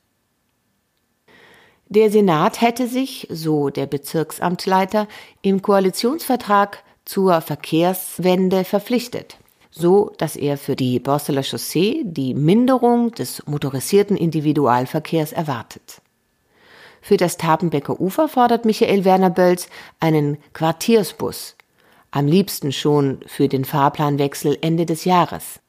Der 1.88 2.12
Senat 2.12 2.62
hätte 2.62 2.88
sich, 2.88 3.28
so 3.32 3.70
der 3.70 3.88
Bezirksamtleiter, 3.88 5.08
im 5.42 5.62
Koalitionsvertrag 5.62 6.84
zur 7.06 7.42
Verkehrswende 7.42 8.64
verpflichtet, 8.64 9.38
so 9.80 10.12
dass 10.18 10.36
er 10.36 10.58
für 10.58 10.76
die 10.76 11.00
Borsteler 11.00 11.44
Chaussee 11.44 12.04
die 12.04 12.34
Minderung 12.34 13.12
des 13.12 13.42
motorisierten 13.48 14.18
Individualverkehrs 14.18 15.32
erwartet. 15.32 16.02
Für 17.02 17.18
das 17.18 17.38
Tapenbecker 17.38 18.00
Ufer 18.00 18.28
fordert 18.28 18.66
Michael 18.66 19.06
Werner 19.06 19.30
Bölz 19.30 19.70
einen 20.00 20.38
Quartiersbus, 20.54 21.56
am 22.12 22.28
liebsten 22.28 22.72
schon 22.72 23.20
für 23.26 23.48
den 23.48 23.64
Fahrplanwechsel 23.64 24.58
Ende 24.62 24.86
des 24.86 25.06
Jahres. 25.06 25.62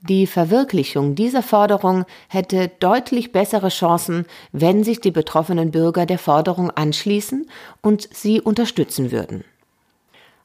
Die 0.00 0.28
Verwirklichung 0.28 1.16
dieser 1.16 1.42
Forderung 1.42 2.04
hätte 2.28 2.70
deutlich 2.78 3.32
bessere 3.32 3.68
Chancen, 3.68 4.26
wenn 4.52 4.84
sich 4.84 5.00
die 5.00 5.10
betroffenen 5.10 5.72
Bürger 5.72 6.06
der 6.06 6.20
Forderung 6.20 6.70
anschließen 6.70 7.50
und 7.82 8.08
sie 8.14 8.40
unterstützen 8.40 9.10
würden. 9.10 9.42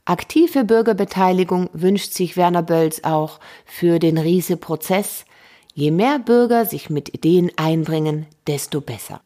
Aktive 0.06 0.66
Bürgerbeteiligung 0.66 1.70
wünscht 1.72 2.12
sich 2.12 2.36
Werner 2.36 2.64
Bölz 2.64 3.00
auch 3.04 3.40
für 3.66 4.00
den 4.00 4.18
Riese-Prozess. 4.18 5.24
Je 5.74 5.92
mehr 5.92 6.20
Bürger 6.20 6.66
sich 6.66 6.90
mit 6.90 7.14
Ideen 7.14 7.50
einbringen, 7.56 8.26
desto 8.46 8.82
besser. 8.82 9.22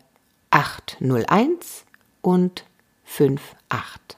801 0.49 1.85
und 2.23 2.65
58. 3.05 4.17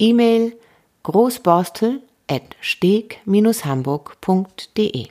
E-Mail 0.00 0.56
großborstel 1.04 2.02
at 2.28 2.56
steg-hamburg.de 2.60 5.06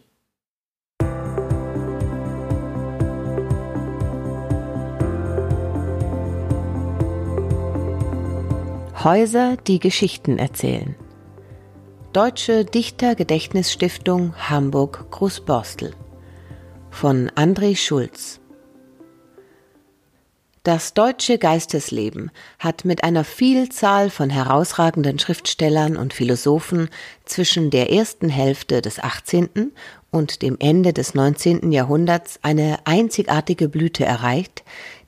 Häuser, 9.03 9.57
die 9.57 9.79
Geschichten 9.79 10.37
erzählen. 10.37 10.95
Deutsche 12.13 12.65
Dichtergedächtnisstiftung 12.65 14.35
Hamburg 14.35 15.09
Großborstel 15.09 15.95
von 16.91 17.31
André 17.31 17.75
Schulz 17.77 18.40
Das 20.63 20.93
deutsche 20.93 21.39
Geistesleben 21.39 22.29
hat 22.59 22.85
mit 22.85 23.03
einer 23.03 23.23
Vielzahl 23.23 24.11
von 24.11 24.29
herausragenden 24.29 25.17
Schriftstellern 25.17 25.97
und 25.97 26.13
Philosophen 26.13 26.89
zwischen 27.25 27.71
der 27.71 27.91
ersten 27.91 28.29
Hälfte 28.29 28.83
des 28.83 28.99
18. 28.99 29.71
und 30.11 30.43
dem 30.43 30.57
Ende 30.59 30.93
des 30.93 31.15
19. 31.15 31.71
Jahrhunderts 31.71 32.37
eine 32.43 32.77
einzigartige 32.85 33.69
Blüte 33.69 34.05
erreicht, 34.05 34.63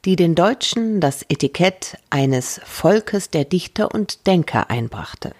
die 0.06 0.16
den 0.16 0.34
Deutschen 0.34 1.00
das 1.00 1.22
Etikett 1.30 2.00
eines 2.10 2.60
Volkes 2.66 3.30
der 3.30 3.46
Dichter 3.46 3.94
und 3.94 4.26
Denker 4.26 4.72
einbrachte. 4.72 5.34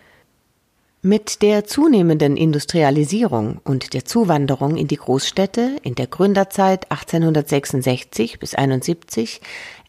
Mit 1.02 1.42
der 1.42 1.66
zunehmenden 1.66 2.38
Industrialisierung 2.38 3.60
und 3.66 3.94
der 3.94 4.06
Zuwanderung 4.06 4.78
in 4.78 4.88
die 4.88 4.96
Großstädte 4.96 5.76
in 5.82 5.96
der 5.96 6.08
Gründerzeit 6.08 6.90
1866 6.92 8.40
bis 8.40 8.54
71 8.56 9.42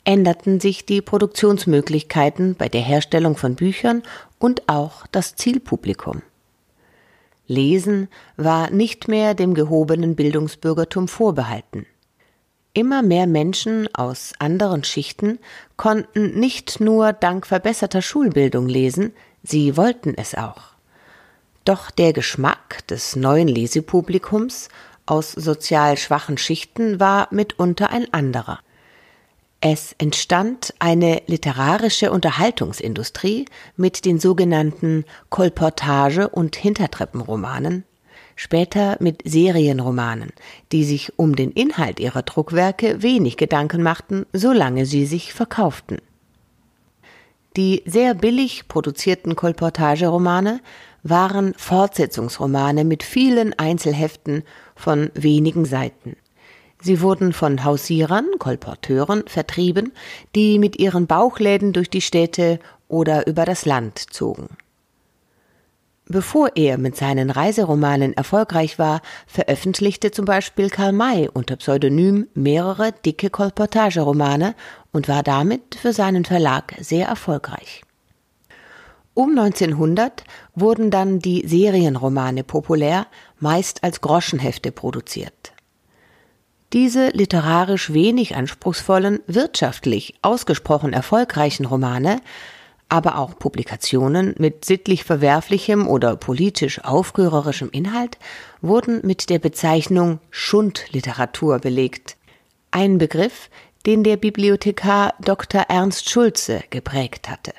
änderten 0.04 0.60
sich 0.60 0.84
die 0.86 1.00
Produktionsmöglichkeiten 1.00 2.54
bei 2.54 2.68
der 2.68 2.82
Herstellung 2.82 3.36
von 3.36 3.54
Büchern 3.54 4.02
und 4.38 4.68
auch 4.68 5.06
das 5.08 5.34
Zielpublikum. 5.36 6.22
Lesen 7.46 8.08
war 8.36 8.70
nicht 8.70 9.08
mehr 9.08 9.34
dem 9.34 9.54
gehobenen 9.54 10.16
Bildungsbürgertum 10.16 11.08
vorbehalten. 11.08 11.86
Immer 12.72 13.02
mehr 13.02 13.26
Menschen 13.26 13.88
aus 13.94 14.32
anderen 14.38 14.82
Schichten 14.82 15.38
konnten 15.76 16.38
nicht 16.38 16.80
nur 16.80 17.12
dank 17.12 17.46
verbesserter 17.46 18.02
Schulbildung 18.02 18.66
lesen, 18.66 19.12
sie 19.42 19.76
wollten 19.76 20.14
es 20.16 20.34
auch. 20.34 20.74
Doch 21.64 21.90
der 21.90 22.12
Geschmack 22.12 22.86
des 22.88 23.14
neuen 23.14 23.48
Lesepublikums 23.48 24.68
aus 25.06 25.32
sozial 25.32 25.96
schwachen 25.96 26.36
Schichten 26.36 26.98
war 26.98 27.28
mitunter 27.30 27.90
ein 27.90 28.12
anderer. 28.12 28.58
Es 29.66 29.94
entstand 29.96 30.74
eine 30.78 31.22
literarische 31.26 32.12
Unterhaltungsindustrie 32.12 33.46
mit 33.78 34.04
den 34.04 34.20
sogenannten 34.20 35.06
Kolportage- 35.30 36.28
und 36.28 36.54
Hintertreppenromanen, 36.54 37.84
später 38.36 38.98
mit 39.00 39.22
Serienromanen, 39.24 40.34
die 40.70 40.84
sich 40.84 41.18
um 41.18 41.34
den 41.34 41.50
Inhalt 41.50 41.98
ihrer 41.98 42.20
Druckwerke 42.20 43.02
wenig 43.02 43.38
Gedanken 43.38 43.82
machten, 43.82 44.26
solange 44.34 44.84
sie 44.84 45.06
sich 45.06 45.32
verkauften. 45.32 45.96
Die 47.56 47.82
sehr 47.86 48.12
billig 48.12 48.68
produzierten 48.68 49.34
Kolportageromane 49.34 50.60
waren 51.02 51.54
Fortsetzungsromane 51.56 52.84
mit 52.84 53.02
vielen 53.02 53.58
Einzelheften 53.58 54.42
von 54.76 55.10
wenigen 55.14 55.64
Seiten. 55.64 56.16
Sie 56.84 57.00
wurden 57.00 57.32
von 57.32 57.64
Hausierern, 57.64 58.26
Kolporteuren 58.38 59.24
vertrieben, 59.26 59.92
die 60.34 60.58
mit 60.58 60.78
ihren 60.78 61.06
Bauchläden 61.06 61.72
durch 61.72 61.88
die 61.88 62.02
Städte 62.02 62.58
oder 62.88 63.26
über 63.26 63.46
das 63.46 63.64
Land 63.64 63.98
zogen. 63.98 64.48
Bevor 66.04 66.50
er 66.56 66.76
mit 66.76 66.94
seinen 66.94 67.30
Reiseromanen 67.30 68.12
erfolgreich 68.12 68.78
war, 68.78 69.00
veröffentlichte 69.26 70.10
zum 70.10 70.26
Beispiel 70.26 70.68
Karl 70.68 70.92
May 70.92 71.26
unter 71.32 71.56
Pseudonym 71.56 72.26
mehrere 72.34 72.92
dicke 72.92 73.30
Kolportageromane 73.30 74.54
und 74.92 75.08
war 75.08 75.22
damit 75.22 75.76
für 75.76 75.94
seinen 75.94 76.26
Verlag 76.26 76.74
sehr 76.80 77.06
erfolgreich. 77.06 77.80
Um 79.14 79.30
1900 79.30 80.24
wurden 80.54 80.90
dann 80.90 81.18
die 81.18 81.48
Serienromane 81.48 82.44
populär, 82.44 83.06
meist 83.38 83.82
als 83.82 84.02
Groschenhefte 84.02 84.70
produziert. 84.70 85.43
Diese 86.74 87.10
literarisch 87.10 87.92
wenig 87.92 88.34
anspruchsvollen, 88.34 89.20
wirtschaftlich 89.28 90.16
ausgesprochen 90.22 90.92
erfolgreichen 90.92 91.66
Romane, 91.66 92.20
aber 92.88 93.16
auch 93.18 93.38
Publikationen 93.38 94.34
mit 94.38 94.64
sittlich 94.64 95.04
verwerflichem 95.04 95.86
oder 95.86 96.16
politisch 96.16 96.82
aufrührerischem 96.82 97.70
Inhalt 97.70 98.18
wurden 98.60 99.02
mit 99.04 99.30
der 99.30 99.38
Bezeichnung 99.38 100.18
Schundliteratur 100.30 101.60
belegt. 101.60 102.16
Ein 102.72 102.98
Begriff, 102.98 103.50
den 103.86 104.02
der 104.02 104.16
Bibliothekar 104.16 105.14
Dr. 105.20 105.66
Ernst 105.68 106.10
Schulze 106.10 106.64
geprägt 106.70 107.30
hatte. 107.30 107.52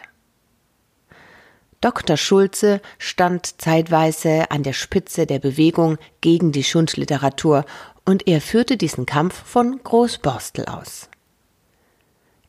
Dr. 1.80 2.18
Schulze 2.18 2.82
stand 2.98 3.62
zeitweise 3.62 4.52
an 4.52 4.64
der 4.64 4.74
Spitze 4.74 5.26
der 5.26 5.40
Bewegung 5.40 6.00
gegen 6.20 6.52
die 6.52 6.64
Schundliteratur 6.66 7.64
und 8.06 8.28
er 8.28 8.40
führte 8.40 8.78
diesen 8.78 9.06
Kampf 9.06 9.34
von 9.34 9.80
Großborstel 9.84 10.66
aus. 10.66 11.10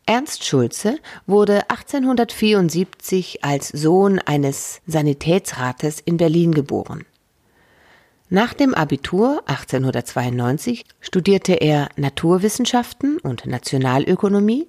Ernst 0.09 0.45
Schulze 0.45 0.99
wurde 1.27 1.69
1874 1.69 3.43
als 3.43 3.69
Sohn 3.71 4.21
eines 4.21 4.81
Sanitätsrates 4.87 5.99
in 5.99 6.17
Berlin 6.17 6.53
geboren. 6.53 7.05
Nach 8.29 8.55
dem 8.55 8.73
Abitur 8.75 9.43
1892 9.47 10.85
studierte 11.01 11.55
er 11.55 11.89
Naturwissenschaften 11.97 13.19
und 13.19 13.47
Nationalökonomie, 13.47 14.69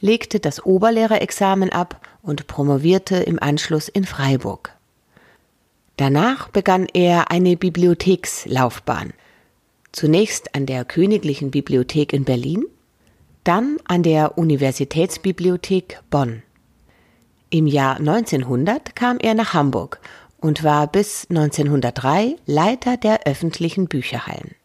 legte 0.00 0.38
das 0.38 0.64
Oberlehrerexamen 0.64 1.70
ab 1.70 2.06
und 2.22 2.46
promovierte 2.46 3.16
im 3.16 3.42
Anschluss 3.42 3.88
in 3.88 4.04
Freiburg. 4.04 4.74
Danach 5.96 6.48
begann 6.48 6.86
er 6.92 7.30
eine 7.30 7.56
Bibliothekslaufbahn. 7.56 9.14
Zunächst 9.94 10.56
an 10.56 10.66
der 10.66 10.84
Königlichen 10.84 11.52
Bibliothek 11.52 12.12
in 12.12 12.24
Berlin, 12.24 12.64
dann 13.44 13.76
an 13.84 14.02
der 14.02 14.36
Universitätsbibliothek 14.36 16.00
Bonn. 16.10 16.42
Im 17.48 17.68
Jahr 17.68 17.98
1900 17.98 18.96
kam 18.96 19.18
er 19.20 19.34
nach 19.34 19.54
Hamburg 19.54 20.00
und 20.38 20.64
war 20.64 20.88
bis 20.88 21.30
1903 21.30 22.34
Leiter 22.44 22.96
der 22.96 23.24
öffentlichen 23.24 23.86
Bücherhallen. 23.86 24.56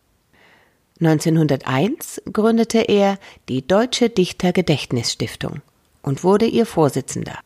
1901 0.99 2.23
gründete 2.33 2.79
er 2.79 3.19
die 3.49 3.67
Deutsche 3.67 4.09
Dichtergedächtnisstiftung 4.09 5.61
und 6.01 6.23
wurde 6.23 6.47
ihr 6.47 6.65
Vorsitzender. 6.65 7.37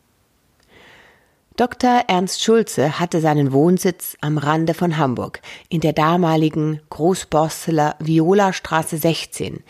Dr. 1.56 2.02
Ernst 2.08 2.42
Schulze 2.42 2.98
hatte 2.98 3.20
seinen 3.20 3.52
Wohnsitz 3.52 4.16
am 4.20 4.38
Rande 4.38 4.74
von 4.74 4.96
Hamburg 4.96 5.40
in 5.68 5.80
der 5.80 5.92
damaligen 5.92 6.80
Großborsteler 6.90 7.94
Violastraße 8.00 8.98
16, 8.98 9.62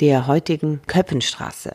der 0.00 0.26
heutigen 0.26 0.80
Köppenstraße. 0.88 1.74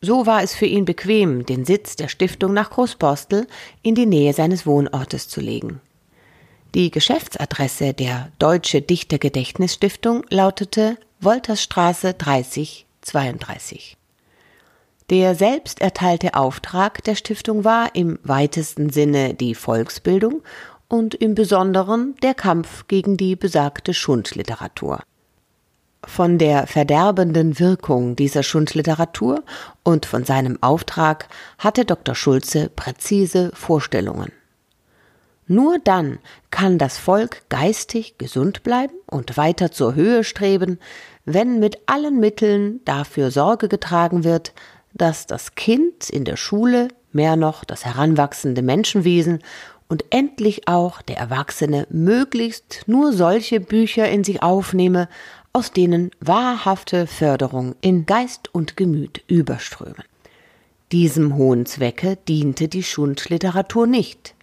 So 0.00 0.26
war 0.26 0.42
es 0.42 0.52
für 0.52 0.66
ihn 0.66 0.84
bequem, 0.84 1.46
den 1.46 1.64
Sitz 1.64 1.94
der 1.94 2.08
Stiftung 2.08 2.52
nach 2.52 2.70
Großborstel 2.70 3.46
in 3.82 3.94
die 3.94 4.04
Nähe 4.04 4.32
seines 4.32 4.66
Wohnortes 4.66 5.28
zu 5.28 5.40
legen. 5.40 5.80
Die 6.74 6.90
Geschäftsadresse 6.90 7.94
der 7.94 8.32
Deutsche 8.40 8.82
Dichtergedächtnisstiftung 8.82 10.24
lautete 10.28 10.98
Woltersstraße 11.20 12.14
30 12.14 12.84
32. 13.00 13.96
Der 15.10 15.34
selbst 15.34 15.82
erteilte 15.82 16.34
Auftrag 16.34 17.04
der 17.04 17.14
Stiftung 17.14 17.64
war 17.64 17.94
im 17.94 18.18
weitesten 18.22 18.90
Sinne 18.90 19.34
die 19.34 19.54
Volksbildung 19.54 20.42
und 20.88 21.14
im 21.14 21.34
Besonderen 21.34 22.14
der 22.22 22.32
Kampf 22.32 22.88
gegen 22.88 23.16
die 23.16 23.36
besagte 23.36 23.92
Schundliteratur. 23.92 25.00
Von 26.06 26.38
der 26.38 26.66
verderbenden 26.66 27.58
Wirkung 27.58 28.16
dieser 28.16 28.42
Schundliteratur 28.42 29.42
und 29.82 30.06
von 30.06 30.24
seinem 30.24 30.62
Auftrag 30.62 31.28
hatte 31.58 31.84
Dr. 31.84 32.14
Schulze 32.14 32.68
präzise 32.68 33.50
Vorstellungen. 33.54 34.32
Nur 35.46 35.78
dann 35.78 36.18
kann 36.50 36.78
das 36.78 36.96
Volk 36.96 37.42
geistig 37.50 38.16
gesund 38.16 38.62
bleiben 38.62 38.94
und 39.06 39.36
weiter 39.36 39.70
zur 39.70 39.94
Höhe 39.94 40.24
streben, 40.24 40.78
wenn 41.26 41.58
mit 41.58 41.78
allen 41.86 42.18
Mitteln 42.18 42.80
dafür 42.84 43.30
Sorge 43.30 43.68
getragen 43.68 44.24
wird, 44.24 44.52
dass 44.94 45.26
das 45.26 45.54
Kind 45.54 46.08
in 46.08 46.24
der 46.24 46.36
Schule, 46.36 46.88
mehr 47.12 47.36
noch 47.36 47.64
das 47.64 47.84
heranwachsende 47.84 48.62
Menschenwesen 48.62 49.40
und 49.88 50.04
endlich 50.10 50.66
auch 50.66 51.02
der 51.02 51.18
Erwachsene 51.18 51.86
möglichst 51.90 52.84
nur 52.86 53.12
solche 53.12 53.60
Bücher 53.60 54.08
in 54.08 54.24
sich 54.24 54.42
aufnehme, 54.42 55.08
aus 55.52 55.72
denen 55.72 56.10
wahrhafte 56.20 57.06
Förderung 57.06 57.76
in 57.80 58.06
Geist 58.06 58.52
und 58.52 58.76
Gemüt 58.76 59.22
überströmen. 59.28 60.02
Diesem 60.90 61.36
hohen 61.36 61.66
Zwecke 61.66 62.16
diente 62.28 62.68
die 62.68 62.82
Schundliteratur 62.82 63.86
nicht. 63.86 64.34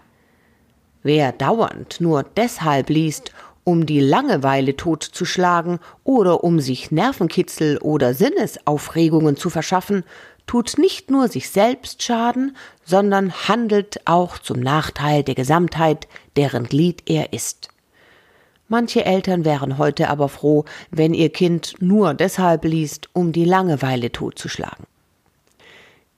Wer 1.03 1.31
dauernd 1.31 1.99
nur 1.99 2.23
deshalb 2.23 2.89
liest, 2.89 3.31
um 3.63 3.85
die 3.85 3.99
Langeweile 3.99 4.75
totzuschlagen 4.75 5.79
oder 6.03 6.43
um 6.43 6.59
sich 6.59 6.91
Nervenkitzel 6.91 7.77
oder 7.77 8.13
Sinnesaufregungen 8.13 9.37
zu 9.37 9.49
verschaffen, 9.49 10.03
tut 10.51 10.77
nicht 10.77 11.09
nur 11.09 11.29
sich 11.29 11.49
selbst 11.49 12.03
Schaden, 12.03 12.57
sondern 12.83 13.31
handelt 13.47 14.01
auch 14.03 14.37
zum 14.37 14.59
Nachteil 14.59 15.23
der 15.23 15.33
Gesamtheit, 15.33 16.09
deren 16.35 16.65
Glied 16.65 17.03
er 17.09 17.31
ist. 17.31 17.69
Manche 18.67 19.05
Eltern 19.05 19.45
wären 19.45 19.77
heute 19.77 20.09
aber 20.09 20.27
froh, 20.27 20.65
wenn 20.89 21.13
ihr 21.13 21.29
Kind 21.29 21.75
nur 21.79 22.13
deshalb 22.13 22.65
liest, 22.65 23.07
um 23.13 23.31
die 23.31 23.45
Langeweile 23.45 24.11
totzuschlagen. 24.11 24.87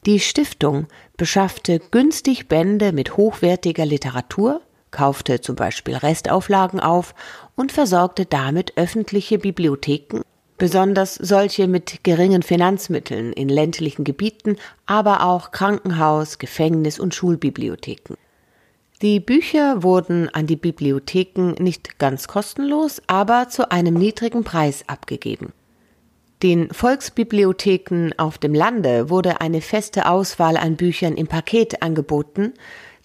Die 0.07 0.19
Stiftung 0.19 0.87
beschaffte 1.15 1.79
günstig 1.91 2.47
Bände 2.47 2.91
mit 2.91 3.17
hochwertiger 3.17 3.85
Literatur, 3.85 4.61
kaufte 4.89 5.41
zum 5.41 5.55
Beispiel 5.55 5.95
Restauflagen 5.95 6.79
auf 6.79 7.13
und 7.53 7.71
versorgte 7.71 8.25
damit 8.25 8.77
öffentliche 8.77 9.37
Bibliotheken, 9.37 10.21
besonders 10.57 11.15
solche 11.15 11.67
mit 11.67 12.03
geringen 12.03 12.43
Finanzmitteln 12.43 13.33
in 13.33 13.49
ländlichen 13.49 14.03
Gebieten, 14.03 14.57
aber 14.85 15.25
auch 15.25 15.51
Krankenhaus, 15.51 16.37
Gefängnis 16.37 16.99
und 16.99 17.15
Schulbibliotheken. 17.15 18.15
Die 19.01 19.19
Bücher 19.19 19.83
wurden 19.83 20.29
an 20.29 20.47
die 20.47 20.55
Bibliotheken 20.55 21.55
nicht 21.59 21.99
ganz 21.99 22.27
kostenlos, 22.27 23.01
aber 23.07 23.49
zu 23.49 23.69
einem 23.69 23.95
niedrigen 23.95 24.43
Preis 24.43 24.85
abgegeben. 24.87 25.51
Den 26.41 26.71
Volksbibliotheken 26.71 28.11
auf 28.17 28.37
dem 28.37 28.53
Lande 28.53 29.09
wurde 29.09 29.41
eine 29.41 29.61
feste 29.61 30.09
Auswahl 30.09 30.57
an 30.57 30.75
Büchern 30.75 31.15
im 31.15 31.27
Paket 31.27 31.81
angeboten, 31.81 32.53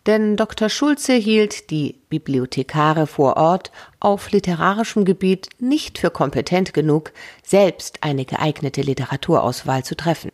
denn 0.09 0.37
Dr. 0.37 0.71
Schulze 0.71 1.13
hielt 1.13 1.69
die 1.71 1.97
Bibliothekare 2.09 3.07
vor 3.07 3.37
Ort 3.37 3.71
auf 4.01 4.31
literarischem 4.31 5.05
Gebiet 5.05 5.51
nicht 5.59 5.99
für 5.99 6.11
kompetent 6.11 6.73
genug, 6.73 7.13
selbst 7.45 7.99
eine 8.01 8.25
geeignete 8.25 8.81
Literaturauswahl 8.81 9.85
zu 9.85 9.95
treffen. 9.97 10.33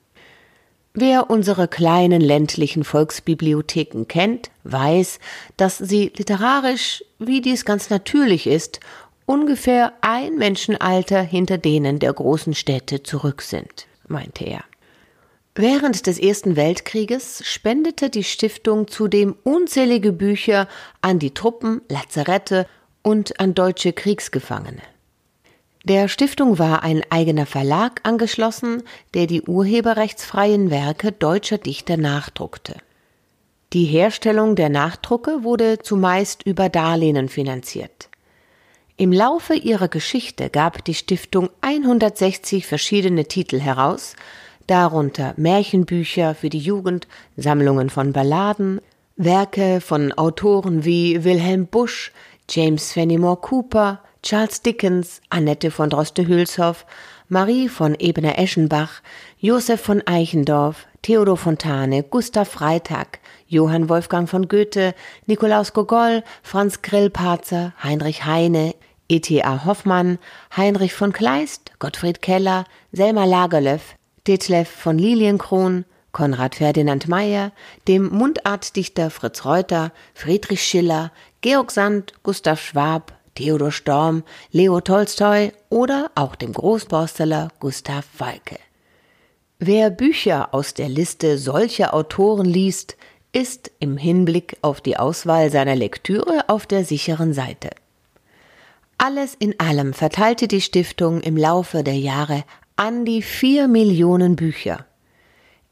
Wer 0.94 1.28
unsere 1.28 1.66
kleinen 1.66 2.20
ländlichen 2.20 2.84
Volksbibliotheken 2.84 4.04
kennt, 4.06 4.52
weiß, 4.62 5.18
dass 5.56 5.78
sie 5.78 6.12
literarisch, 6.16 7.04
wie 7.18 7.40
dies 7.40 7.64
ganz 7.64 7.90
natürlich 7.90 8.46
ist, 8.46 8.78
ungefähr 9.26 9.92
ein 10.02 10.36
Menschenalter 10.36 11.20
hinter 11.20 11.58
denen 11.58 11.98
der 11.98 12.12
großen 12.12 12.54
Städte 12.54 13.02
zurück 13.02 13.42
sind, 13.42 13.88
meinte 14.06 14.44
er. 14.44 14.62
Während 15.56 16.08
des 16.08 16.18
Ersten 16.18 16.56
Weltkrieges 16.56 17.42
spendete 17.44 18.10
die 18.10 18.24
Stiftung 18.24 18.88
zudem 18.88 19.36
unzählige 19.44 20.12
Bücher 20.12 20.66
an 21.00 21.20
die 21.20 21.32
Truppen, 21.32 21.80
Lazarette 21.88 22.66
und 23.02 23.38
an 23.38 23.54
deutsche 23.54 23.92
Kriegsgefangene. 23.92 24.82
Der 25.84 26.08
Stiftung 26.08 26.58
war 26.58 26.82
ein 26.82 27.02
eigener 27.10 27.46
Verlag 27.46 28.00
angeschlossen, 28.02 28.82
der 29.12 29.28
die 29.28 29.42
urheberrechtsfreien 29.42 30.70
Werke 30.70 31.12
deutscher 31.12 31.58
Dichter 31.58 31.98
nachdruckte. 31.98 32.76
Die 33.74 33.84
Herstellung 33.84 34.56
der 34.56 34.70
Nachdrucke 34.70 35.44
wurde 35.44 35.78
zumeist 35.78 36.42
über 36.44 36.68
Darlehen 36.68 37.28
finanziert. 37.28 38.08
Im 38.96 39.12
Laufe 39.12 39.54
ihrer 39.54 39.88
Geschichte 39.88 40.50
gab 40.50 40.84
die 40.84 40.94
Stiftung 40.94 41.50
160 41.60 42.66
verschiedene 42.66 43.26
Titel 43.26 43.60
heraus, 43.60 44.16
darunter 44.66 45.34
Märchenbücher 45.36 46.34
für 46.34 46.50
die 46.50 46.58
Jugend, 46.58 47.06
Sammlungen 47.36 47.90
von 47.90 48.12
Balladen, 48.12 48.80
Werke 49.16 49.80
von 49.80 50.12
Autoren 50.12 50.84
wie 50.84 51.24
Wilhelm 51.24 51.66
Busch, 51.66 52.12
James 52.48 52.92
Fenimore 52.92 53.36
Cooper, 53.36 54.00
Charles 54.22 54.62
Dickens, 54.62 55.20
Annette 55.30 55.70
von 55.70 55.90
Droste-Hülshoff, 55.90 56.86
Marie 57.28 57.68
von 57.68 57.94
Ebener-Eschenbach, 57.94 59.02
Josef 59.38 59.80
von 59.80 60.02
Eichendorff, 60.06 60.86
Theodor 61.02 61.36
Fontane, 61.36 62.02
Gustav 62.02 62.48
Freitag, 62.48 63.18
Johann 63.46 63.88
Wolfgang 63.88 64.28
von 64.28 64.48
Goethe, 64.48 64.94
Nikolaus 65.26 65.72
Gogol, 65.72 66.22
Franz 66.42 66.82
Grillparzer, 66.82 67.72
Heinrich 67.82 68.24
Heine, 68.24 68.74
E.T.A. 69.08 69.64
Hoffmann, 69.64 70.18
Heinrich 70.56 70.94
von 70.94 71.12
Kleist, 71.12 71.72
Gottfried 71.78 72.22
Keller, 72.22 72.64
Selma 72.92 73.26
Lagerlöf, 73.26 73.96
Detlef 74.26 74.68
von 74.68 74.98
Lilienkron, 74.98 75.84
Konrad 76.12 76.54
Ferdinand 76.54 77.08
Meyer, 77.08 77.52
dem 77.88 78.08
Mundartdichter 78.08 79.10
Fritz 79.10 79.44
Reuter, 79.44 79.92
Friedrich 80.14 80.62
Schiller, 80.62 81.12
Georg 81.42 81.70
Sand, 81.70 82.14
Gustav 82.22 82.60
Schwab, 82.60 83.12
Theodor 83.34 83.72
Storm, 83.72 84.22
Leo 84.50 84.80
Tolstoi 84.80 85.52
oder 85.68 86.10
auch 86.14 86.36
dem 86.36 86.52
Großborsteller 86.52 87.48
Gustav 87.60 88.06
Walke. 88.18 88.58
Wer 89.58 89.90
Bücher 89.90 90.54
aus 90.54 90.74
der 90.74 90.88
Liste 90.88 91.36
solcher 91.36 91.94
Autoren 91.94 92.46
liest, 92.46 92.96
ist 93.32 93.72
im 93.80 93.96
Hinblick 93.96 94.56
auf 94.62 94.80
die 94.80 94.96
Auswahl 94.96 95.50
seiner 95.50 95.74
Lektüre 95.74 96.48
auf 96.48 96.66
der 96.66 96.84
sicheren 96.84 97.34
Seite. 97.34 97.70
Alles 98.96 99.34
in 99.34 99.58
allem 99.58 99.92
verteilte 99.92 100.46
die 100.46 100.60
Stiftung 100.60 101.20
im 101.20 101.36
Laufe 101.36 101.82
der 101.82 101.98
Jahre 101.98 102.44
an 102.76 103.04
die 103.04 103.22
vier 103.22 103.68
Millionen 103.68 104.34
Bücher. 104.34 104.84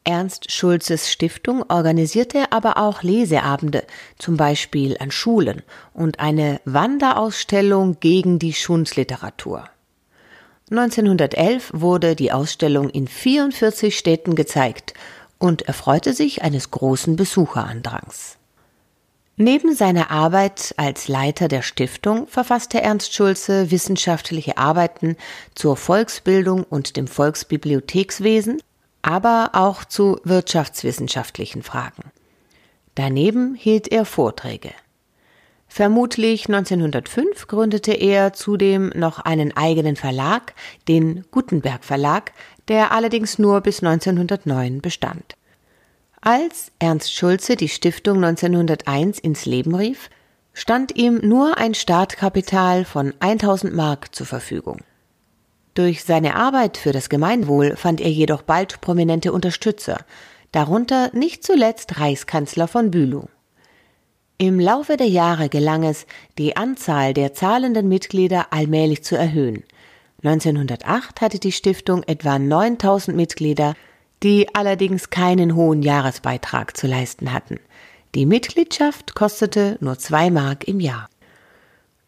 Ernst 0.04 0.52
Schulzes 0.52 1.10
Stiftung 1.10 1.64
organisierte 1.68 2.52
aber 2.52 2.76
auch 2.76 3.02
Leseabende, 3.02 3.84
zum 4.18 4.36
Beispiel 4.36 4.96
an 4.98 5.10
Schulen, 5.10 5.62
und 5.92 6.20
eine 6.20 6.60
Wanderausstellung 6.64 7.98
gegen 7.98 8.38
die 8.38 8.52
Schundliteratur. 8.52 9.68
1911 10.70 11.72
wurde 11.74 12.14
die 12.14 12.30
Ausstellung 12.30 12.88
in 12.88 13.08
44 13.08 13.98
Städten 13.98 14.36
gezeigt 14.36 14.94
und 15.38 15.62
erfreute 15.62 16.14
sich 16.14 16.42
eines 16.42 16.70
großen 16.70 17.16
Besucherandrangs. 17.16 18.38
Neben 19.44 19.74
seiner 19.74 20.12
Arbeit 20.12 20.72
als 20.76 21.09
Leiter 21.09 21.48
der 21.48 21.62
Stiftung 21.62 22.28
verfasste 22.28 22.81
Ernst 22.81 23.12
Schulze 23.12 23.72
wissenschaftliche 23.72 24.57
Arbeiten 24.57 25.16
zur 25.57 25.76
Volksbildung 25.76 26.62
und 26.62 26.96
dem 26.96 27.09
Volksbibliothekswesen 27.09 28.62
aber 29.02 29.50
auch 29.55 29.85
zu 29.85 30.20
wirtschaftswissenschaftlichen 30.22 31.64
Fragen. 31.64 32.12
Daneben 32.94 33.57
hielt 33.57 33.88
er 33.88 34.05
Vorträge. 34.05 34.70
Vermutlich 35.66 36.46
1905 36.46 37.48
gründete 37.48 37.94
er 37.94 38.35
zudem 38.35 38.92
noch 38.94 39.18
einen 39.18 39.57
eigenen 39.57 39.96
Verlag, 39.96 40.55
den 40.87 41.24
Gutenberg 41.33 41.85
Verlag, 41.85 42.31
der 42.68 42.92
allerdings 42.92 43.40
nur 43.40 43.61
bis 43.61 43.83
1909 43.83 44.81
bestand. 44.81 45.35
Als 46.24 46.70
Ernst 46.78 47.12
Schulze 47.12 47.56
die 47.56 47.68
Stiftung 47.68 48.22
1901 48.22 49.18
ins 49.18 49.44
Leben 49.44 49.74
rief, 49.74 50.08
stand 50.52 50.94
ihm 50.94 51.16
nur 51.16 51.58
ein 51.58 51.74
Startkapital 51.74 52.85
von 52.85 53.12
1000 53.18 53.74
Mark 53.74 54.14
zur 54.14 54.26
Verfügung. 54.26 54.82
Durch 55.74 56.04
seine 56.04 56.37
Arbeit 56.37 56.76
für 56.76 56.92
das 56.92 57.08
Gemeinwohl 57.08 57.74
fand 57.74 58.00
er 58.00 58.11
jedoch 58.12 58.42
bald 58.42 58.80
prominente 58.80 59.32
Unterstützer, 59.32 59.98
darunter 60.52 61.11
nicht 61.12 61.42
zuletzt 61.42 61.98
Reichskanzler 61.98 62.68
von 62.68 62.92
Bülow. 62.92 63.28
Im 64.38 64.61
Laufe 64.61 64.96
der 64.96 65.08
Jahre 65.08 65.48
gelang 65.48 65.82
es, 65.82 66.06
die 66.38 66.56
Anzahl 66.56 67.14
der 67.14 67.35
zahlenden 67.35 67.88
Mitglieder 67.88 68.52
allmählich 68.52 69.02
zu 69.02 69.16
erhöhen. 69.16 69.64
1908 70.22 71.20
hatte 71.20 71.40
die 71.40 71.50
Stiftung 71.50 72.04
etwa 72.04 72.38
9000 72.38 73.16
Mitglieder, 73.16 73.74
die 74.22 74.54
allerdings 74.54 75.11
keinen 75.11 75.54
hohen 75.54 75.82
Jahresbeitrag 75.82 76.76
zu 76.76 76.87
leisten 76.87 77.32
hatten. 77.32 77.58
Die 78.14 78.26
Mitgliedschaft 78.26 79.14
kostete 79.14 79.78
nur 79.80 79.98
zwei 79.98 80.30
Mark 80.30 80.68
im 80.68 80.80
Jahr. 80.80 81.08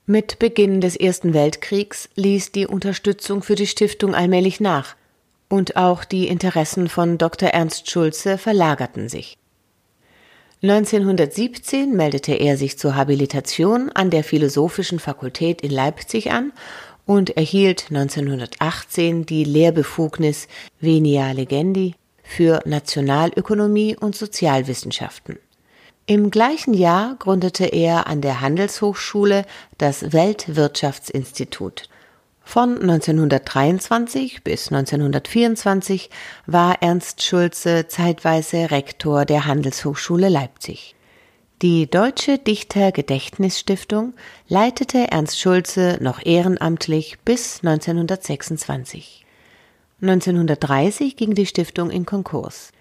Mit 0.06 0.38
Beginn 0.38 0.80
des 0.80 0.96
Ersten 0.96 1.32
Weltkriegs 1.32 2.10
ließ 2.14 2.52
die 2.52 2.66
Unterstützung 2.66 3.42
für 3.42 3.54
die 3.54 3.66
Stiftung 3.66 4.14
allmählich 4.14 4.60
nach, 4.60 4.96
und 5.48 5.76
auch 5.76 6.04
die 6.04 6.28
Interessen 6.28 6.88
von 6.88 7.16
Dr. 7.16 7.50
Ernst 7.50 7.90
Schulze 7.90 8.38
verlagerten 8.38 9.08
sich. 9.08 9.38
1917 10.62 11.94
meldete 11.94 12.32
er 12.34 12.56
sich 12.56 12.78
zur 12.78 12.96
Habilitation 12.96 13.90
an 13.92 14.10
der 14.10 14.24
Philosophischen 14.24 14.98
Fakultät 14.98 15.60
in 15.60 15.70
Leipzig 15.70 16.32
an 16.32 16.52
und 17.06 17.36
erhielt 17.36 17.86
1918 17.90 19.26
die 19.26 19.44
Lehrbefugnis 19.44 20.48
Venia 20.80 21.32
Legendi 21.32 21.94
für 22.34 22.60
Nationalökonomie 22.64 23.96
und 23.96 24.16
Sozialwissenschaften. 24.16 25.38
Im 26.06 26.30
gleichen 26.30 26.74
Jahr 26.74 27.16
gründete 27.18 27.64
er 27.66 28.06
an 28.06 28.20
der 28.20 28.40
Handelshochschule 28.40 29.44
das 29.78 30.12
Weltwirtschaftsinstitut 30.12 31.88
von 32.44 32.78
1923 32.80 34.44
bis 34.44 34.70
1924 34.70 36.10
war 36.46 36.82
Ernst 36.82 37.22
Schulze 37.22 37.88
zeitweise 37.88 38.70
Rektor 38.70 39.24
der 39.24 39.46
Handelshochschule 39.46 40.28
Leipzig. 40.28 40.94
Die 41.62 41.90
Deutsche 41.90 42.38
Dichter-Gedächtnisstiftung 42.38 44.12
leitete 44.46 45.10
Ernst 45.10 45.40
Schulze 45.40 45.98
noch 46.00 46.24
ehrenamtlich 46.24 47.18
bis 47.24 47.60
1926. 47.64 49.23
1930 50.08 51.16
ging 51.16 51.34
die 51.34 51.46
Stiftung 51.46 51.90
in 51.90 52.06
Konkurs. 52.06 52.72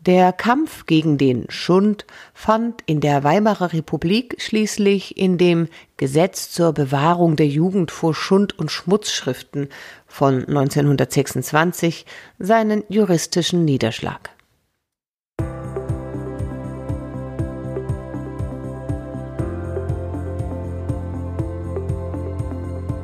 Der 0.00 0.32
Kampf 0.32 0.86
gegen 0.86 1.18
den 1.18 1.46
Schund 1.48 2.06
fand 2.32 2.82
in 2.86 3.00
der 3.00 3.24
Weimarer 3.24 3.72
Republik 3.72 4.36
schließlich 4.38 5.16
in 5.16 5.36
dem 5.36 5.68
Gesetz 5.96 6.50
zur 6.50 6.72
Bewahrung 6.72 7.34
der 7.34 7.48
Jugend 7.48 7.90
vor 7.90 8.14
Schund- 8.14 8.56
und 8.56 8.70
Schmutzschriften 8.70 9.68
von 10.06 10.44
1926 10.46 12.06
seinen 12.38 12.84
juristischen 12.88 13.64
Niederschlag. 13.64 14.30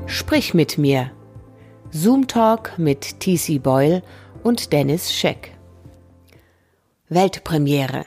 Sprich 0.07 0.55
mit 0.55 0.79
mir. 0.79 1.11
Zoom 1.94 2.26
Talk 2.26 2.78
mit 2.78 3.20
TC 3.20 3.62
Boyle 3.62 4.02
und 4.42 4.72
Dennis 4.72 5.12
Scheck. 5.12 5.52
Weltpremiere. 7.11 8.07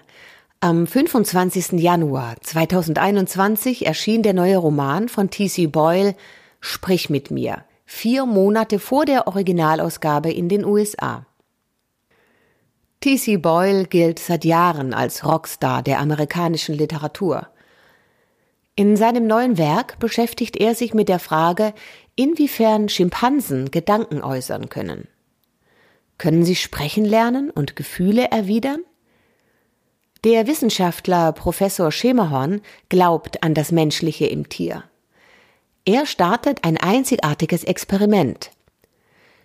Am 0.59 0.87
25. 0.87 1.73
Januar 1.73 2.35
2021 2.41 3.85
erschien 3.85 4.23
der 4.23 4.33
neue 4.33 4.57
Roman 4.57 5.07
von 5.07 5.29
T.C. 5.29 5.67
Boyle 5.67 6.15
Sprich 6.59 7.11
mit 7.11 7.29
mir, 7.29 7.63
vier 7.85 8.25
Monate 8.25 8.79
vor 8.79 9.05
der 9.05 9.27
Originalausgabe 9.27 10.31
in 10.31 10.49
den 10.49 10.65
USA. 10.65 11.27
T.C. 13.01 13.37
Boyle 13.37 13.85
gilt 13.85 14.17
seit 14.17 14.45
Jahren 14.45 14.95
als 14.95 15.23
Rockstar 15.23 15.83
der 15.83 15.99
amerikanischen 15.99 16.73
Literatur. 16.73 17.49
In 18.77 18.97
seinem 18.97 19.25
neuen 19.25 19.57
Werk 19.57 19.99
beschäftigt 19.99 20.57
er 20.57 20.75
sich 20.75 20.93
mit 20.93 21.07
der 21.07 21.19
Frage, 21.19 21.73
inwiefern 22.15 22.89
Schimpansen 22.89 23.71
Gedanken 23.71 24.21
äußern 24.21 24.69
können. 24.69 25.07
Können 26.17 26.45
sie 26.45 26.55
sprechen 26.55 27.05
lernen 27.05 27.49
und 27.49 27.75
Gefühle 27.75 28.31
erwidern? 28.31 28.83
Der 30.23 30.47
Wissenschaftler 30.47 31.33
Professor 31.33 31.91
Schemerhorn 31.91 32.61
glaubt 32.89 33.43
an 33.43 33.53
das 33.53 33.71
Menschliche 33.71 34.25
im 34.25 34.49
Tier. 34.49 34.83
Er 35.85 36.05
startet 36.05 36.63
ein 36.63 36.77
einzigartiges 36.77 37.63
Experiment. 37.63 38.49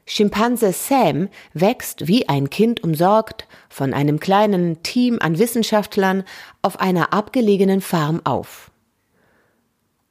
Schimpanse 0.06 0.72
Sam 0.72 1.28
wächst 1.52 2.09
wie 2.09 2.28
ein 2.28 2.50
Kind 2.50 2.83
umsorgt 2.83 3.46
von 3.68 3.92
einem 3.92 4.20
kleinen 4.20 4.83
Team 4.83 5.18
an 5.20 5.38
Wissenschaftlern 5.38 6.24
auf 6.62 6.80
einer 6.80 7.12
abgelegenen 7.12 7.80
Farm 7.80 8.22
auf. 8.24 8.69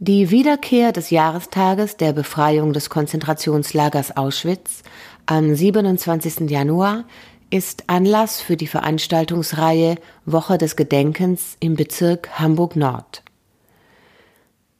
Die 0.00 0.30
Wiederkehr 0.30 0.92
des 0.92 1.10
Jahrestages 1.10 1.96
der 1.96 2.12
Befreiung 2.12 2.72
des 2.72 2.88
Konzentrationslagers 2.88 4.16
Auschwitz 4.16 4.84
am 5.26 5.56
27. 5.56 6.48
Januar 6.48 7.02
ist 7.50 7.82
Anlass 7.88 8.40
für 8.40 8.56
die 8.56 8.68
Veranstaltungsreihe 8.68 9.96
Woche 10.24 10.56
des 10.56 10.76
Gedenkens 10.76 11.56
im 11.58 11.74
Bezirk 11.74 12.38
Hamburg 12.38 12.76
Nord. 12.76 13.24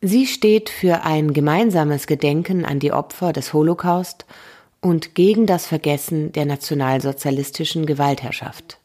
Sie 0.00 0.28
steht 0.28 0.68
für 0.70 1.02
ein 1.02 1.33
gemeinsames 1.33 2.07
Gedenken 2.07 2.64
an 2.64 2.78
die 2.78 2.92
Opfer 2.92 3.33
des 3.33 3.52
Holocaust 3.52 4.24
und 4.81 5.16
gegen 5.16 5.46
das 5.46 5.66
Vergessen 5.66 6.31
der 6.31 6.46
nationalsozialistischen 6.46 7.87
Gewaltherrschaft. 7.87 8.78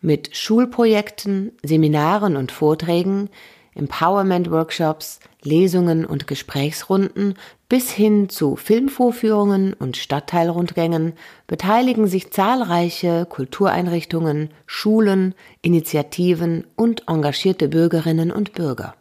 Mit 0.00 0.36
Schulprojekten, 0.36 1.50
Seminaren 1.64 2.36
und 2.36 2.52
Vorträgen 2.52 3.30
Empowerment-Workshops, 3.74 5.20
Lesungen 5.42 6.04
und 6.04 6.26
Gesprächsrunden 6.26 7.34
bis 7.68 7.90
hin 7.90 8.28
zu 8.28 8.56
Filmvorführungen 8.56 9.72
und 9.74 9.96
Stadtteilrundgängen 9.96 11.14
beteiligen 11.46 12.06
sich 12.06 12.30
zahlreiche 12.30 13.26
Kultureinrichtungen, 13.26 14.50
Schulen, 14.66 15.34
Initiativen 15.62 16.66
und 16.76 17.08
engagierte 17.08 17.68
Bürgerinnen 17.68 18.30
und 18.30 18.52
Bürger. 18.52 18.94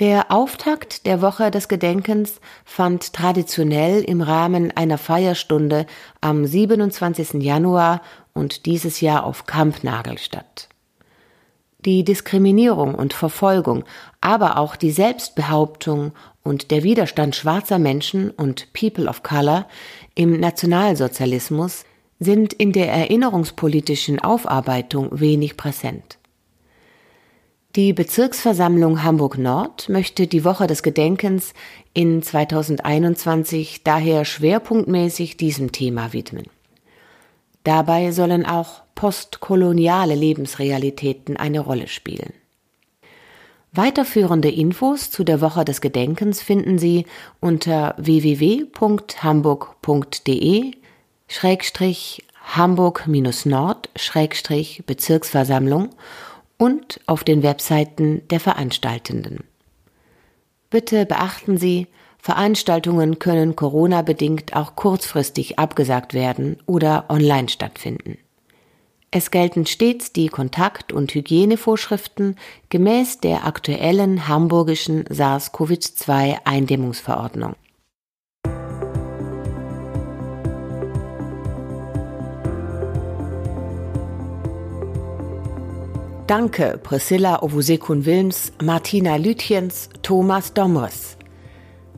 Der 0.00 0.32
Auftakt 0.32 1.06
der 1.06 1.22
Woche 1.22 1.52
des 1.52 1.68
Gedenkens 1.68 2.40
fand 2.64 3.12
traditionell 3.12 4.02
im 4.02 4.22
Rahmen 4.22 4.76
einer 4.76 4.98
Feierstunde 4.98 5.86
am 6.20 6.44
27. 6.44 7.34
Januar 7.34 8.02
und 8.32 8.66
dieses 8.66 9.00
Jahr 9.00 9.24
auf 9.24 9.46
Kampnagel 9.46 10.18
statt. 10.18 10.68
Die 11.84 12.02
Diskriminierung 12.02 12.94
und 12.94 13.12
Verfolgung, 13.12 13.84
aber 14.20 14.58
auch 14.58 14.76
die 14.76 14.90
Selbstbehauptung 14.90 16.12
und 16.42 16.70
der 16.70 16.82
Widerstand 16.82 17.36
schwarzer 17.36 17.78
Menschen 17.78 18.30
und 18.30 18.72
People 18.72 19.08
of 19.08 19.22
Color 19.22 19.66
im 20.14 20.40
Nationalsozialismus 20.40 21.84
sind 22.18 22.52
in 22.52 22.72
der 22.72 22.90
erinnerungspolitischen 22.90 24.18
Aufarbeitung 24.18 25.20
wenig 25.20 25.56
präsent. 25.56 26.18
Die 27.76 27.92
Bezirksversammlung 27.92 29.02
Hamburg 29.02 29.36
Nord 29.36 29.88
möchte 29.88 30.28
die 30.28 30.44
Woche 30.44 30.68
des 30.68 30.84
Gedenkens 30.84 31.54
in 31.92 32.22
2021 32.22 33.82
daher 33.82 34.24
schwerpunktmäßig 34.24 35.36
diesem 35.36 35.72
Thema 35.72 36.12
widmen. 36.12 36.46
Dabei 37.64 38.12
sollen 38.12 38.46
auch 38.46 38.82
postkoloniale 38.94 40.14
Lebensrealitäten 40.14 41.36
eine 41.36 41.58
Rolle 41.60 41.88
spielen. 41.88 42.32
Weiterführende 43.72 44.50
Infos 44.50 45.10
zu 45.10 45.24
der 45.24 45.40
Woche 45.40 45.64
des 45.64 45.80
Gedenkens 45.80 46.40
finden 46.40 46.78
Sie 46.78 47.06
unter 47.40 47.96
www.hamburg.de 47.98 50.70
Schrägstrich 51.26 52.22
Hamburg-Nord 52.44 53.90
Bezirksversammlung 54.86 55.90
und 56.56 57.00
auf 57.06 57.24
den 57.24 57.42
Webseiten 57.42 58.22
der 58.28 58.38
Veranstaltenden. 58.38 59.42
Bitte 60.70 61.04
beachten 61.06 61.58
Sie, 61.58 61.88
Veranstaltungen 62.24 63.18
können 63.18 63.54
Corona-bedingt 63.54 64.56
auch 64.56 64.76
kurzfristig 64.76 65.58
abgesagt 65.58 66.14
werden 66.14 66.56
oder 66.64 67.04
online 67.10 67.50
stattfinden. 67.50 68.16
Es 69.10 69.30
gelten 69.30 69.66
stets 69.66 70.10
die 70.10 70.28
Kontakt- 70.28 70.90
und 70.90 71.12
Hygienevorschriften 71.12 72.36
gemäß 72.70 73.20
der 73.20 73.44
aktuellen 73.44 74.26
hamburgischen 74.26 75.04
SARS-CoV-2-Eindämmungsverordnung. 75.04 77.56
Danke 86.26 86.80
Priscilla 86.82 87.42
Ovusekun-Wilms, 87.42 88.52
Martina 88.62 89.16
Lütjens, 89.16 89.90
Thomas 90.00 90.54
Domres. 90.54 91.18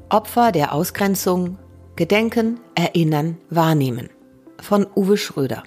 Opfer 0.08 0.52
der 0.52 0.72
Ausgrenzung, 0.72 1.58
Gedenken, 1.96 2.60
Erinnern, 2.76 3.38
Wahrnehmen. 3.50 4.08
Von 4.60 4.86
Uwe 4.94 5.16
Schröder. 5.16 5.64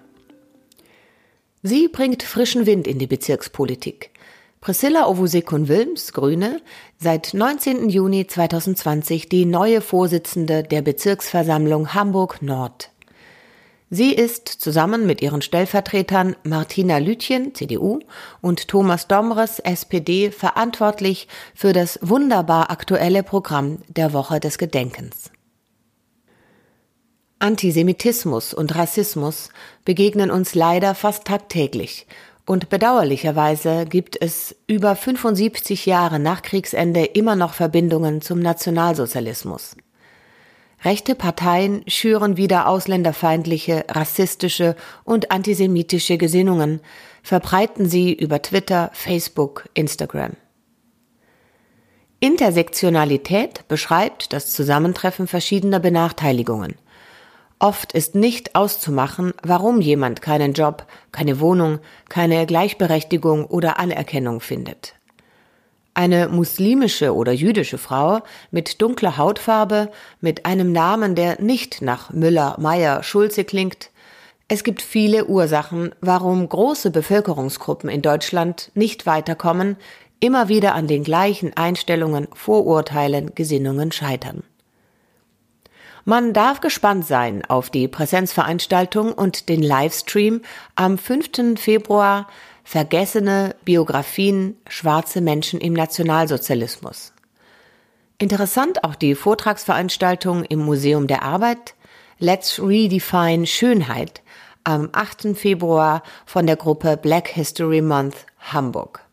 Sie 1.62 1.90
bringt 1.90 2.24
frischen 2.24 2.66
Wind 2.66 2.88
in 2.88 3.00
die 3.00 3.08
Bezirkspolitik. 3.08 4.12
Priscilla 4.62 5.08
Ovusekun-Wilms, 5.08 6.14
Grüne, 6.14 6.62
seit 6.98 7.34
19. 7.34 7.90
Juni 7.90 8.28
2020 8.28 9.28
die 9.28 9.46
neue 9.46 9.82
Vorsitzende 9.82 10.64
der 10.64 10.84
Bezirksversammlung 10.84 11.94
Hamburg 11.94 12.42
Nord. 12.42 12.92
Sie 13.92 14.14
ist 14.14 14.48
zusammen 14.48 15.08
mit 15.08 15.22
ihren 15.22 15.42
Stellvertretern 15.42 16.36
Martina 16.44 17.00
Lütjen, 17.00 17.56
CDU, 17.56 18.00
und 18.40 18.68
Thomas 18.68 19.08
Domres, 19.08 19.60
SPD, 19.60 20.30
verantwortlich 20.30 21.28
für 21.56 21.74
das 21.74 21.98
wunderbar 22.04 22.70
aktuelle 22.70 23.24
Programm 23.24 23.80
der 23.88 24.14
Woche 24.14 24.40
des 24.40 24.60
Gedenkens. 24.60 25.32
Antisemitismus 27.40 28.54
und 28.54 28.76
Rassismus 28.76 29.50
begegnen 29.86 30.30
uns 30.30 30.54
leider 30.54 30.94
fast 30.94 31.26
tagtäglich, 31.26 32.06
und 32.46 32.70
bedauerlicherweise 32.70 33.86
gibt 33.86 34.20
es 34.20 34.56
über 34.66 34.96
75 34.96 35.86
Jahre 35.86 36.18
nach 36.20 36.42
Kriegsende 36.42 37.06
immer 37.06 37.36
noch 37.36 37.54
Verbindungen 37.54 38.22
zum 38.22 38.40
Nationalsozialismus. 38.40 39.76
Rechte 40.84 41.14
Parteien 41.14 41.84
schüren 41.88 42.38
wieder 42.38 42.68
ausländerfeindliche, 42.68 43.86
rassistische 43.90 44.76
und 45.04 45.32
antisemitische 45.32 46.18
Gesinnungen, 46.18 46.80
verbreiten 47.22 47.90
sie 47.90 48.14
über 48.14 48.42
Twitter, 48.42 48.90
Facebook, 48.94 49.68
Instagram. 49.74 50.38
Intersektionalität 52.22 53.68
beschreibt 53.68 54.34
das 54.34 54.52
Zusammentreffen 54.52 55.28
verschiedener 55.28 55.80
Benachteiligungen. 55.80 56.76
Oft 57.60 57.92
ist 57.92 58.16
nicht 58.16 58.56
auszumachen, 58.56 59.34
warum 59.44 59.82
jemand 59.82 60.22
keinen 60.22 60.54
Job, 60.54 60.86
keine 61.12 61.42
Wohnung, 61.42 61.80
keine 62.08 62.46
Gleichberechtigung 62.46 63.46
oder 63.46 63.80
Anerkennung 63.80 64.40
findet. 64.40 64.99
Eine 65.94 66.30
muslimische 66.30 67.14
oder 67.14 67.32
jüdische 67.32 67.78
Frau 67.78 68.22
mit 68.52 68.82
dunkler 68.82 69.18
Hautfarbe, 69.18 69.92
mit 70.22 70.46
einem 70.46 70.72
Namen, 70.72 71.16
der 71.16 71.42
nicht 71.42 71.82
nach 71.82 72.12
Müller, 72.12 72.56
Meyer, 72.60 73.04
Schulze 73.04 73.44
klingt. 73.44 73.90
Es 74.48 74.64
gibt 74.64 74.82
viele 74.82 75.26
Ursachen, 75.26 75.94
warum 76.02 76.48
große 76.48 76.92
Bevölkerungsgruppen 76.92 77.90
in 77.90 78.02
Deutschland 78.02 78.72
nicht 78.74 79.06
weiterkommen, 79.06 79.78
immer 80.20 80.48
wieder 80.48 80.74
an 80.76 80.88
den 80.88 81.04
gleichen 81.04 81.56
Einstellungen, 81.56 82.28
Vorurteilen, 82.34 83.36
Gesinnungen 83.36 83.92
scheitern. 83.92 84.44
Man 86.06 86.34
darf 86.34 86.62
gespannt 86.62 87.06
sein 87.06 87.44
auf 87.46 87.70
die 87.70 87.88
Präsenzveranstaltung 87.88 89.14
und 89.14 89.50
den 89.50 89.62
Livestream 89.62 90.42
am 90.76 90.98
5. 90.98 91.60
Februar 91.60 92.28
Vergessene 92.72 93.56
Biografien 93.66 94.56
schwarze 94.68 95.22
Menschen 95.22 95.60
im 95.60 95.74
Nationalsozialismus. 95.74 97.14
Interessant 98.20 98.84
auch 98.84 98.94
die 98.94 99.16
Vortragsveranstaltung 99.16 100.44
im 100.44 100.60
Museum 100.60 101.08
der 101.08 101.24
Arbeit 101.24 101.74
Let's 102.20 102.62
Redefine 102.62 103.48
Schönheit 103.48 104.22
am 104.64 104.90
8. 104.92 105.36
Februar 105.36 106.04
von 106.28 106.46
der 106.46 106.58
Gruppe 106.58 106.96
Black 106.96 107.30
History 107.30 107.82
Month 107.82 108.28
Hamburg. 108.38 109.04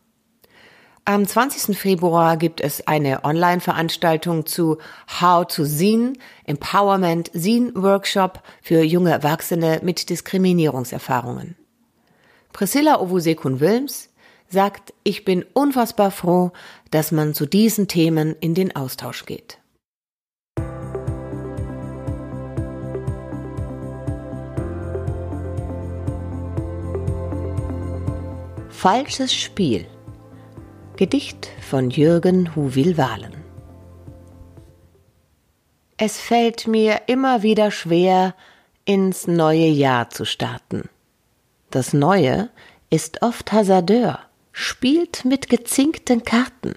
Am 1.05 1.25
20. 1.25 1.75
Februar 1.75 2.37
gibt 2.37 2.61
es 2.61 2.85
eine 2.85 3.23
Online-Veranstaltung 3.23 4.45
zu 4.45 4.77
How 5.19 5.47
to 5.47 5.65
Zine, 5.65 6.13
Empowerment 6.45 7.31
Zine 7.33 7.71
Workshop 7.73 8.43
für 8.61 8.83
junge 8.83 9.09
Erwachsene 9.09 9.79
mit 9.81 10.11
Diskriminierungserfahrungen. 10.11 11.55
Priscilla 12.57 12.99
Ovusekun-Wilms 12.99 14.09
sagt, 14.49 14.91
ich 15.03 15.23
bin 15.23 15.45
unfassbar 15.53 16.09
froh, 16.09 16.53
dass 16.89 17.11
man 17.11 17.35
zu 17.35 17.45
diesen 17.45 17.87
Themen 17.87 18.35
in 18.39 18.55
den 18.55 18.75
Austausch 18.75 19.27
geht. 19.27 19.59
Falsches 28.69 29.35
Spiel 29.35 29.85
Gedicht 30.95 31.49
von 31.61 31.91
Jürgen 31.91 32.55
Huwil-Wahlen 32.55 33.35
Es 35.97 36.19
fällt 36.19 36.65
mir 36.65 37.01
immer 37.05 37.43
wieder 37.43 37.69
schwer, 37.69 38.33
ins 38.83 39.27
neue 39.27 39.67
Jahr 39.67 40.09
zu 40.09 40.25
starten. 40.25 40.89
Das 41.69 41.91
Neue 41.91 42.49
ist 42.89 43.21
oft 43.21 43.51
Hasardeur, 43.51 44.19
spielt 44.53 45.25
mit 45.25 45.49
gezinkten 45.49 46.23
Karten. 46.23 46.75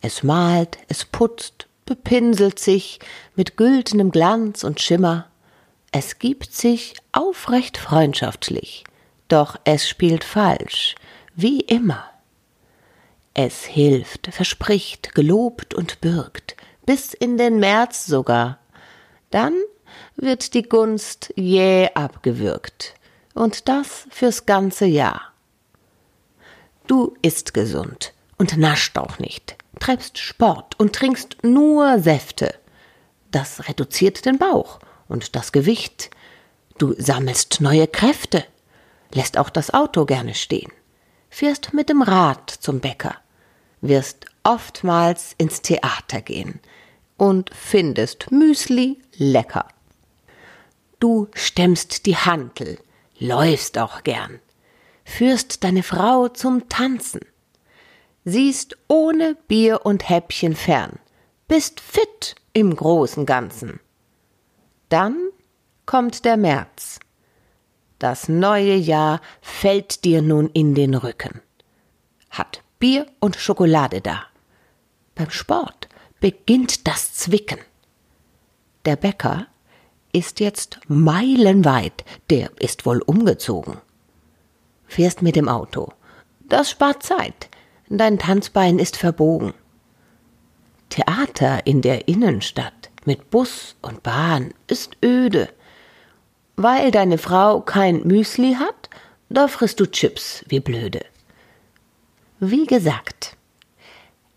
Es 0.00 0.24
malt, 0.24 0.78
es 0.88 1.04
putzt, 1.04 1.68
bepinselt 1.86 2.58
sich 2.58 2.98
mit 3.36 3.56
güldenem 3.56 4.10
Glanz 4.10 4.64
und 4.64 4.80
Schimmer. 4.80 5.28
Es 5.92 6.18
gibt 6.18 6.52
sich 6.52 6.94
aufrecht 7.12 7.78
freundschaftlich, 7.78 8.82
doch 9.28 9.56
es 9.62 9.88
spielt 9.88 10.24
falsch, 10.24 10.96
wie 11.36 11.60
immer. 11.60 12.04
Es 13.32 13.64
hilft, 13.64 14.34
verspricht, 14.34 15.14
gelobt 15.14 15.72
und 15.72 16.00
bürgt, 16.00 16.56
bis 16.84 17.14
in 17.14 17.38
den 17.38 17.60
März 17.60 18.06
sogar. 18.06 18.58
Dann 19.30 19.54
wird 20.16 20.54
die 20.54 20.64
Gunst 20.64 21.32
jäh 21.36 21.90
abgewürgt 21.94 22.97
und 23.38 23.68
das 23.68 24.06
fürs 24.10 24.46
ganze 24.46 24.86
Jahr. 24.86 25.32
Du 26.86 27.16
isst 27.22 27.54
gesund 27.54 28.12
und 28.36 28.56
nascht 28.56 28.98
auch 28.98 29.18
nicht, 29.18 29.56
treibst 29.78 30.18
Sport 30.18 30.78
und 30.78 30.94
trinkst 30.94 31.38
nur 31.42 32.00
Säfte. 32.00 32.54
Das 33.30 33.68
reduziert 33.68 34.24
den 34.24 34.38
Bauch 34.38 34.80
und 35.06 35.36
das 35.36 35.52
Gewicht. 35.52 36.10
Du 36.78 36.94
sammelst 36.98 37.60
neue 37.60 37.86
Kräfte, 37.86 38.44
lässt 39.12 39.38
auch 39.38 39.50
das 39.50 39.72
Auto 39.72 40.04
gerne 40.04 40.34
stehen, 40.34 40.72
fährst 41.30 41.74
mit 41.74 41.88
dem 41.88 42.02
Rad 42.02 42.50
zum 42.50 42.80
Bäcker, 42.80 43.16
wirst 43.80 44.26
oftmals 44.44 45.34
ins 45.38 45.62
Theater 45.62 46.22
gehen 46.22 46.60
und 47.16 47.50
findest 47.54 48.30
Müsli 48.32 49.00
lecker. 49.16 49.68
Du 51.00 51.28
stemmst 51.34 52.06
die 52.06 52.16
Hantel, 52.16 52.78
läufst 53.18 53.78
auch 53.78 54.04
gern, 54.04 54.40
führst 55.04 55.64
deine 55.64 55.82
Frau 55.82 56.28
zum 56.28 56.68
Tanzen, 56.68 57.20
siehst 58.24 58.76
ohne 58.88 59.36
Bier 59.48 59.84
und 59.84 60.08
Häppchen 60.08 60.54
fern, 60.54 60.98
bist 61.46 61.80
fit 61.80 62.36
im 62.52 62.74
großen 62.74 63.26
Ganzen. 63.26 63.80
Dann 64.88 65.16
kommt 65.86 66.24
der 66.24 66.36
März. 66.36 67.00
Das 67.98 68.28
neue 68.28 68.74
Jahr 68.74 69.20
fällt 69.40 70.04
dir 70.04 70.22
nun 70.22 70.48
in 70.50 70.74
den 70.74 70.94
Rücken. 70.94 71.40
Hat 72.30 72.62
Bier 72.78 73.06
und 73.18 73.36
Schokolade 73.36 74.00
da. 74.00 74.24
Beim 75.14 75.30
Sport 75.30 75.88
beginnt 76.20 76.86
das 76.86 77.14
Zwicken. 77.14 77.58
Der 78.84 78.96
Bäcker 78.96 79.48
ist 80.12 80.40
jetzt 80.40 80.80
meilenweit, 80.88 82.04
der 82.30 82.50
ist 82.60 82.86
wohl 82.86 83.00
umgezogen. 83.00 83.78
Fährst 84.86 85.22
mit 85.22 85.36
dem 85.36 85.48
Auto. 85.48 85.92
Das 86.48 86.70
spart 86.70 87.02
Zeit. 87.02 87.48
Dein 87.88 88.18
Tanzbein 88.18 88.78
ist 88.78 88.96
verbogen. 88.96 89.54
Theater 90.88 91.66
in 91.66 91.82
der 91.82 92.08
Innenstadt 92.08 92.90
mit 93.04 93.30
Bus 93.30 93.76
und 93.82 94.02
Bahn 94.02 94.52
ist 94.66 94.96
öde. 95.04 95.48
Weil 96.56 96.90
deine 96.90 97.18
Frau 97.18 97.60
kein 97.60 98.06
Müsli 98.06 98.54
hat, 98.54 98.90
da 99.28 99.48
frisst 99.48 99.80
du 99.80 99.86
Chips 99.86 100.44
wie 100.48 100.60
blöde. 100.60 101.04
Wie 102.40 102.66
gesagt, 102.66 103.36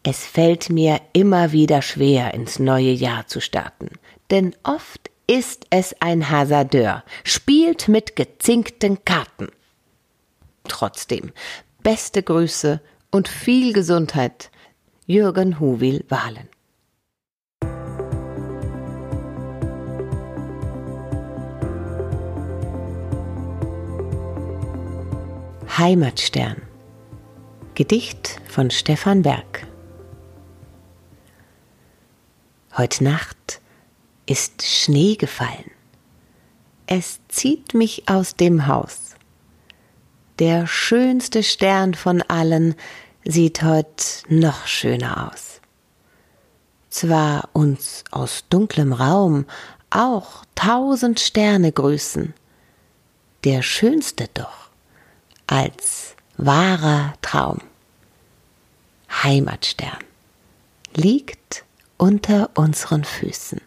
es 0.03 0.25
fällt 0.25 0.69
mir 0.69 0.99
immer 1.13 1.51
wieder 1.51 1.81
schwer, 1.81 2.33
ins 2.33 2.57
neue 2.57 2.91
Jahr 2.91 3.27
zu 3.27 3.39
starten, 3.39 3.89
denn 4.31 4.55
oft 4.63 5.10
ist 5.31 5.65
es 5.69 5.95
ein 6.01 6.29
Hasardeur, 6.29 7.05
spielt 7.23 7.87
mit 7.87 8.17
gezinkten 8.17 9.05
Karten. 9.05 9.47
Trotzdem, 10.67 11.31
beste 11.81 12.21
Grüße 12.21 12.81
und 13.11 13.29
viel 13.29 13.71
Gesundheit, 13.71 14.51
Jürgen 15.05 15.61
Huwil 15.61 16.03
Wahlen. 16.09 16.49
Heimatstern 25.77 26.61
Gedicht 27.73 28.41
von 28.49 28.69
Stefan 28.69 29.21
Berg 29.21 29.65
Heute 32.75 33.05
Nacht 33.05 33.60
ist 34.25 34.63
Schnee 34.63 35.15
gefallen. 35.15 35.71
Es 36.87 37.19
zieht 37.29 37.73
mich 37.73 38.09
aus 38.09 38.35
dem 38.35 38.67
Haus. 38.67 39.15
Der 40.39 40.67
schönste 40.67 41.43
Stern 41.43 41.93
von 41.93 42.21
allen 42.23 42.75
sieht 43.23 43.63
heut 43.63 44.23
noch 44.27 44.67
schöner 44.67 45.31
aus. 45.31 45.61
Zwar 46.89 47.49
uns 47.53 48.03
aus 48.11 48.45
dunklem 48.49 48.91
Raum 48.91 49.45
auch 49.89 50.43
tausend 50.55 51.19
Sterne 51.19 51.71
grüßen, 51.71 52.33
der 53.43 53.61
schönste 53.61 54.27
doch 54.33 54.69
als 55.47 56.15
wahrer 56.37 57.13
Traum. 57.21 57.59
Heimatstern 59.23 59.99
liegt 60.95 61.63
unter 61.97 62.49
unseren 62.55 63.03
Füßen. 63.03 63.61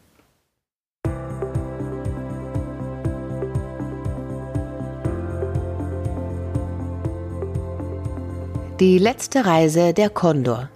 Die 8.85 8.99
letzte 8.99 9.47
Reise 9.47 9.95
der 9.95 10.11
Kondor. 10.11 10.69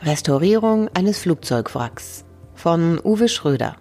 Restaurierung 0.00 0.88
eines 0.92 1.20
Flugzeugwracks 1.20 2.24
von 2.52 2.98
Uwe 2.98 3.28
Schröder. 3.28 3.76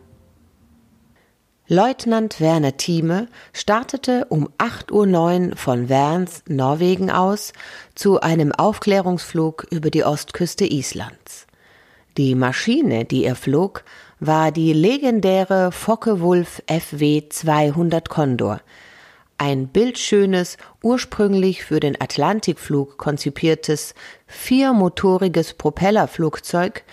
Leutnant 1.67 2.39
Werner 2.39 2.77
Thieme 2.77 3.29
startete 3.51 4.27
um 4.29 4.47
8.09 4.59 5.49
Uhr 5.49 5.55
von 5.55 5.89
Werns, 5.89 6.43
Norwegen 6.49 7.09
aus 7.09 7.53
zu 7.95 8.21
einem 8.21 8.51
Aufklärungsflug 8.51 9.65
über 9.71 9.89
die 9.89 10.03
Ostküste 10.03 10.71
Islands. 10.71 11.47
Die 12.17 12.35
Maschine, 12.35 13.05
die 13.05 13.23
er 13.23 13.35
flog, 13.35 13.83
war 14.19 14.51
die 14.51 14.71
legendäre 14.71 15.71
Focke-Wulf 15.71 16.61
FW 16.67 17.27
200 17.27 18.07
Condor, 18.07 18.61
ein 19.41 19.69
bildschönes, 19.69 20.57
ursprünglich 20.83 21.63
für 21.63 21.79
den 21.79 21.99
Atlantikflug 21.99 22.99
konzipiertes, 22.99 23.95
viermotoriges 24.27 25.55
Propellerflugzeug, 25.55 26.83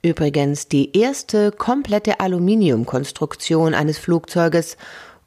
übrigens 0.00 0.68
die 0.68 0.96
erste 0.98 1.52
komplette 1.52 2.18
Aluminiumkonstruktion 2.18 3.74
eines 3.74 3.98
Flugzeuges 3.98 4.78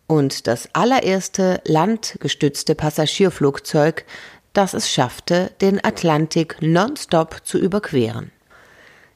und 0.07 0.47
das 0.47 0.69
allererste 0.73 1.61
landgestützte 1.65 2.73
Passagierflugzeug, 2.73 4.03
das 4.53 4.73
es 4.73 4.89
schaffte, 4.89 5.51
den 5.61 5.85
Atlantik 5.85 6.57
nonstop 6.61 7.41
zu 7.43 7.59
überqueren. 7.59 8.31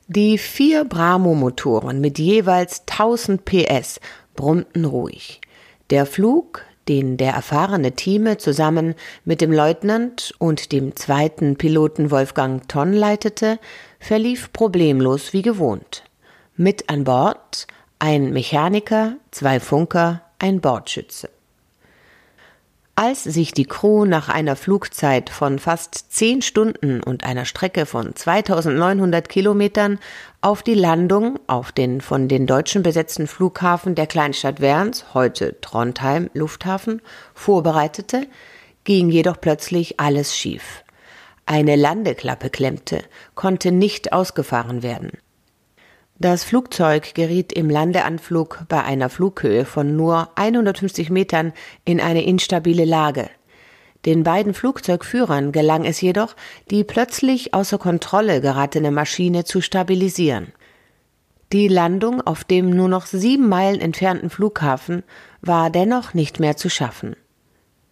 Die 0.05 0.37
vier 0.37 0.85
Bramo-Motoren 0.85 1.99
mit 1.99 2.19
jeweils 2.19 2.81
1000 2.81 3.43
PS 3.43 3.99
brummten 4.35 4.85
ruhig. 4.85 5.41
Der 5.89 6.05
Flug, 6.05 6.61
den 6.87 7.17
der 7.17 7.33
erfahrene 7.33 7.93
Thieme 7.93 8.37
zusammen 8.37 8.95
mit 9.23 9.41
dem 9.41 9.51
Leutnant 9.51 10.33
und 10.37 10.71
dem 10.71 10.95
zweiten 10.95 11.55
Piloten 11.57 12.11
Wolfgang 12.11 12.67
Tonn 12.67 12.93
leitete, 12.93 13.59
verlief 13.99 14.53
problemlos 14.53 15.33
wie 15.33 15.41
gewohnt. 15.41 16.03
Mit 16.55 16.89
an 16.89 17.03
Bord 17.03 17.67
ein 17.99 18.31
Mechaniker, 18.31 19.15
zwei 19.31 19.59
Funker, 19.59 20.21
ein 20.39 20.61
Bordschütze. 20.61 21.29
Als 22.97 23.25
sich 23.25 23.51
die 23.51 23.65
Crew 23.65 24.05
nach 24.05 24.29
einer 24.29 24.55
Flugzeit 24.55 25.29
von 25.29 25.59
fast 25.59 26.13
zehn 26.13 26.41
Stunden 26.41 27.03
und 27.03 27.25
einer 27.25 27.43
Strecke 27.43 27.85
von 27.85 28.15
2900 28.15 29.27
Kilometern 29.27 29.99
auf 30.39 30.63
die 30.63 30.75
Landung 30.75 31.37
auf 31.45 31.73
den 31.73 31.99
von 31.99 32.29
den 32.29 32.47
Deutschen 32.47 32.83
besetzten 32.83 33.27
Flughafen 33.27 33.95
der 33.95 34.07
Kleinstadt 34.07 34.61
Werns, 34.61 35.13
heute 35.13 35.59
Trondheim 35.59 36.29
Lufthafen, 36.33 37.01
vorbereitete, 37.33 38.27
ging 38.85 39.09
jedoch 39.09 39.41
plötzlich 39.41 39.99
alles 39.99 40.37
schief. 40.37 40.85
Eine 41.45 41.75
Landeklappe 41.75 42.49
klemmte, 42.49 43.03
konnte 43.35 43.73
nicht 43.73 44.13
ausgefahren 44.13 44.83
werden. 44.83 45.11
Das 46.17 46.45
Flugzeug 46.45 47.13
geriet 47.13 47.51
im 47.51 47.69
Landeanflug 47.69 48.63
bei 48.69 48.81
einer 48.81 49.09
Flughöhe 49.09 49.65
von 49.65 49.97
nur 49.97 50.29
150 50.35 51.09
Metern 51.09 51.51
in 51.83 51.99
eine 51.99 52.23
instabile 52.23 52.85
Lage. 52.85 53.29
Den 54.05 54.23
beiden 54.23 54.53
Flugzeugführern 54.53 55.51
gelang 55.51 55.83
es 55.83 55.99
jedoch, 55.99 56.37
die 56.71 56.85
plötzlich 56.85 57.53
außer 57.53 57.77
Kontrolle 57.77 58.39
geratene 58.39 58.91
Maschine 58.91 59.43
zu 59.43 59.59
stabilisieren. 59.59 60.53
Die 61.51 61.67
Landung 61.67 62.21
auf 62.21 62.45
dem 62.45 62.69
nur 62.69 62.87
noch 62.87 63.07
sieben 63.07 63.49
Meilen 63.49 63.81
entfernten 63.81 64.29
Flughafen 64.29 65.03
war 65.41 65.69
dennoch 65.69 66.13
nicht 66.13 66.39
mehr 66.39 66.55
zu 66.55 66.69
schaffen. 66.69 67.17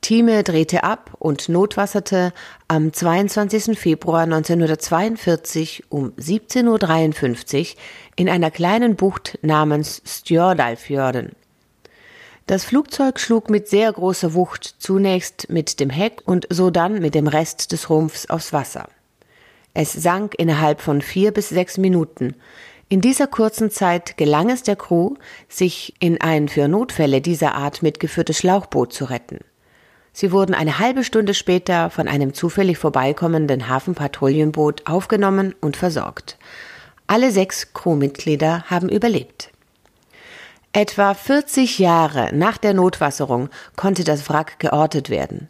Thieme 0.03 0.43
drehte 0.43 0.83
ab 0.83 1.15
und 1.17 1.47
notwasserte 1.47 2.33
am 2.67 2.91
22. 2.91 3.79
Februar 3.79 4.23
1942 4.23 5.85
um 5.87 6.11
17.53 6.19 7.61
Uhr 7.61 7.77
in 8.15 8.29
einer 8.29 8.51
kleinen 8.51 8.95
Bucht 8.95 9.39
namens 9.41 10.01
Stjordalfjorden. 10.05 11.31
Das 12.45 12.65
Flugzeug 12.65 13.19
schlug 13.19 13.49
mit 13.49 13.69
sehr 13.69 13.91
großer 13.91 14.33
Wucht 14.33 14.75
zunächst 14.79 15.49
mit 15.49 15.79
dem 15.79 15.89
Heck 15.89 16.21
und 16.25 16.45
sodann 16.49 16.99
mit 16.99 17.15
dem 17.15 17.27
Rest 17.27 17.71
des 17.71 17.89
Rumpfs 17.89 18.29
aufs 18.29 18.51
Wasser. 18.51 18.89
Es 19.73 19.93
sank 19.93 20.35
innerhalb 20.37 20.81
von 20.81 21.01
vier 21.01 21.31
bis 21.31 21.49
sechs 21.49 21.77
Minuten. 21.77 22.35
In 22.89 23.01
dieser 23.01 23.27
kurzen 23.27 23.71
Zeit 23.71 24.17
gelang 24.17 24.49
es 24.49 24.61
der 24.61 24.75
Crew, 24.75 25.15
sich 25.47 25.95
in 25.99 26.21
ein 26.21 26.49
für 26.49 26.67
Notfälle 26.67 27.21
dieser 27.21 27.55
Art 27.55 27.81
mitgeführtes 27.81 28.37
Schlauchboot 28.37 28.93
zu 28.93 29.05
retten. 29.05 29.39
Sie 30.11 30.31
wurden 30.31 30.53
eine 30.53 30.77
halbe 30.77 31.03
Stunde 31.03 31.33
später 31.33 31.89
von 31.89 32.07
einem 32.07 32.35
zufällig 32.35 32.77
vorbeikommenden 32.77 33.67
Hafenpatrouillenboot 33.67 34.85
aufgenommen 34.85 35.55
und 35.59 35.75
versorgt. 35.75 36.37
Alle 37.07 37.31
sechs 37.31 37.73
Crewmitglieder 37.73 38.63
haben 38.69 38.89
überlebt. 38.89 39.51
Etwa 40.71 41.13
40 41.13 41.77
Jahre 41.77 42.29
nach 42.33 42.57
der 42.57 42.73
Notwasserung 42.73 43.49
konnte 43.75 44.03
das 44.03 44.27
Wrack 44.29 44.57
geortet 44.59 45.09
werden. 45.09 45.49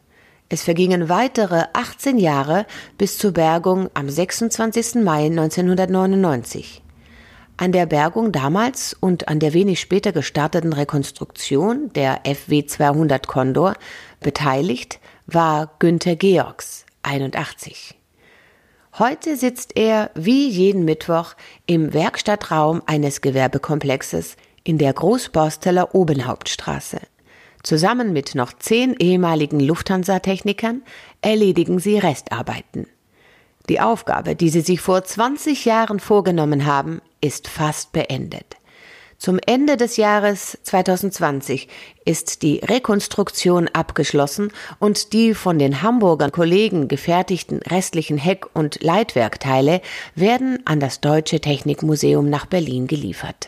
Es 0.50 0.64
vergingen 0.64 1.10
weitere 1.10 1.64
18 1.74 2.18
Jahre 2.18 2.66
bis 2.98 3.18
zur 3.18 3.32
Bergung 3.32 3.90
am 3.94 4.10
26. 4.10 4.96
Mai 4.96 5.28
1999. 5.28 6.84
An 7.56 7.72
der 7.72 7.86
Bergung 7.86 8.32
damals 8.32 8.94
und 9.00 9.30
an 9.30 9.40
der 9.40 9.54
wenig 9.54 9.80
später 9.80 10.12
gestarteten 10.12 10.74
Rekonstruktion 10.74 11.94
der 11.94 12.22
FW 12.26 12.66
200 12.66 13.26
Condor 13.26 13.76
beteiligt 14.20 15.00
war 15.26 15.72
Günther 15.80 16.18
Georgs, 16.18 16.86
81. 17.04 17.96
Heute 19.00 19.38
sitzt 19.38 19.76
er 19.76 20.12
wie 20.14 20.48
jeden 20.48 20.86
Mittwoch 20.86 21.34
im 21.66 21.96
Werkstattraum 21.96 22.84
eines 22.86 23.22
Gewerbekomplexes 23.22 24.38
in 24.64 24.78
der 24.78 24.94
Großborsteler 24.94 25.96
Obenhauptstraße. 25.96 27.00
Zusammen 27.64 28.14
mit 28.14 28.36
noch 28.36 28.54
zehn 28.54 28.96
ehemaligen 29.00 29.60
Lufthansa-Technikern 29.60 30.84
erledigen 31.22 31.80
sie 31.80 31.98
Restarbeiten. 31.98 32.86
Die 33.68 33.82
Aufgabe, 33.82 34.36
die 34.36 34.50
sie 34.50 34.62
sich 34.62 34.80
vor 34.80 35.04
20 35.04 35.66
Jahren 35.66 36.00
vorgenommen 36.00 36.68
haben, 36.68 37.02
ist 37.20 37.48
fast 37.48 37.94
beendet. 37.94 38.58
Zum 39.24 39.40
Ende 39.46 39.78
des 39.78 39.96
Jahres 39.96 40.58
2020 40.64 41.70
ist 42.04 42.42
die 42.42 42.58
Rekonstruktion 42.58 43.70
abgeschlossen 43.70 44.52
und 44.80 45.14
die 45.14 45.34
von 45.34 45.58
den 45.58 45.82
Hamburger 45.82 46.30
Kollegen 46.30 46.90
gefertigten 46.90 47.60
restlichen 47.60 48.18
Heck- 48.18 48.54
und 48.54 48.84
Leitwerkteile 48.84 49.80
werden 50.14 50.60
an 50.66 50.82
das 50.82 51.00
Deutsche 51.00 51.40
Technikmuseum 51.40 52.30
nach 52.30 52.48
Berlin 52.48 52.86
geliefert. 52.86 53.48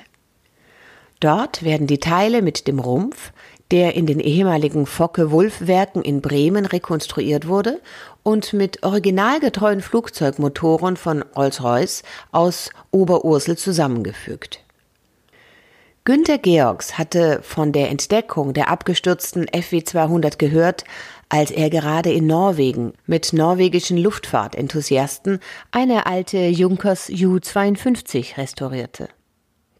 Dort 1.19 1.61
werden 1.63 1.87
die 1.87 1.99
Teile 1.99 2.41
mit 2.41 2.69
dem 2.69 2.79
Rumpf, 2.79 3.33
der 3.69 3.95
in 3.95 4.05
den 4.05 4.21
ehemaligen 4.21 4.85
Focke-Wulf-Werken 4.85 6.03
in 6.03 6.21
Bremen 6.21 6.65
rekonstruiert 6.65 7.49
wurde 7.49 7.81
und 8.23 8.53
mit 8.53 8.81
originalgetreuen 8.83 9.81
Flugzeugmotoren 9.81 10.95
von 10.95 11.21
Rolls-Royce 11.35 12.03
aus 12.31 12.69
Oberursel 12.91 13.57
zusammengefügt. 13.57 14.64
Günter 16.07 16.37
Georgs 16.37 16.99
hatte 16.99 17.39
von 17.41 17.71
der 17.71 17.89
Entdeckung 17.89 18.53
der 18.53 18.69
abgestürzten 18.69 19.47
FW200 19.47 20.37
gehört, 20.37 20.83
als 21.29 21.49
er 21.49 21.71
gerade 21.71 22.11
in 22.13 22.27
Norwegen 22.27 22.93
mit 23.07 23.33
norwegischen 23.33 23.97
Luftfahrtenthusiasten 23.97 25.39
eine 25.71 26.05
alte 26.05 26.37
Junkers 26.37 27.07
Ju-52 27.07 28.37
restaurierte. 28.37 29.09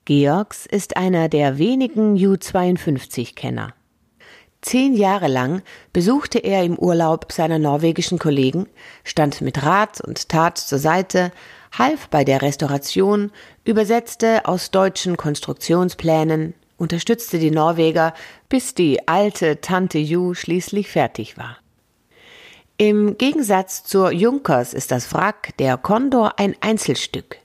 Georgs 0.06 0.66
ist 0.66 0.98
einer 0.98 1.30
der 1.30 1.60
wenigen 1.60 2.16
Ju-52-Kenner. 2.16 3.76
Zehn 4.64 4.96
Jahre 4.96 5.28
lang 5.28 5.62
besuchte 5.94 6.40
er 6.40 6.64
im 6.64 6.80
Urlaub 6.80 7.32
seiner 7.32 7.60
norwegischen 7.60 8.18
Kollegen, 8.18 8.66
stand 9.04 9.42
mit 9.42 9.64
Rat 9.64 10.02
und 10.02 10.28
Tat 10.28 10.58
zur 10.58 10.80
Seite, 10.80 11.32
half 11.78 12.08
bei 12.10 12.24
der 12.24 12.42
Restauration, 12.42 13.32
übersetzte 13.64 14.46
aus 14.46 14.72
deutschen 14.72 15.18
Konstruktionsplänen, 15.18 16.54
unterstützte 16.78 17.40
die 17.40 17.52
Norweger, 17.52 18.14
bis 18.50 18.74
die 18.76 19.08
alte 19.08 19.62
Tante 19.62 19.98
Ju 19.98 20.34
schließlich 20.34 20.90
fertig 20.90 21.38
war. 21.38 21.58
Im 22.78 23.18
Gegensatz 23.18 23.86
zur 23.86 24.12
Junkers 24.12 24.74
ist 24.74 24.92
das 24.92 25.14
Wrack 25.14 25.56
der 25.60 25.78
Condor 25.78 26.38
ein 26.40 26.56
Einzelstück. 26.60 27.38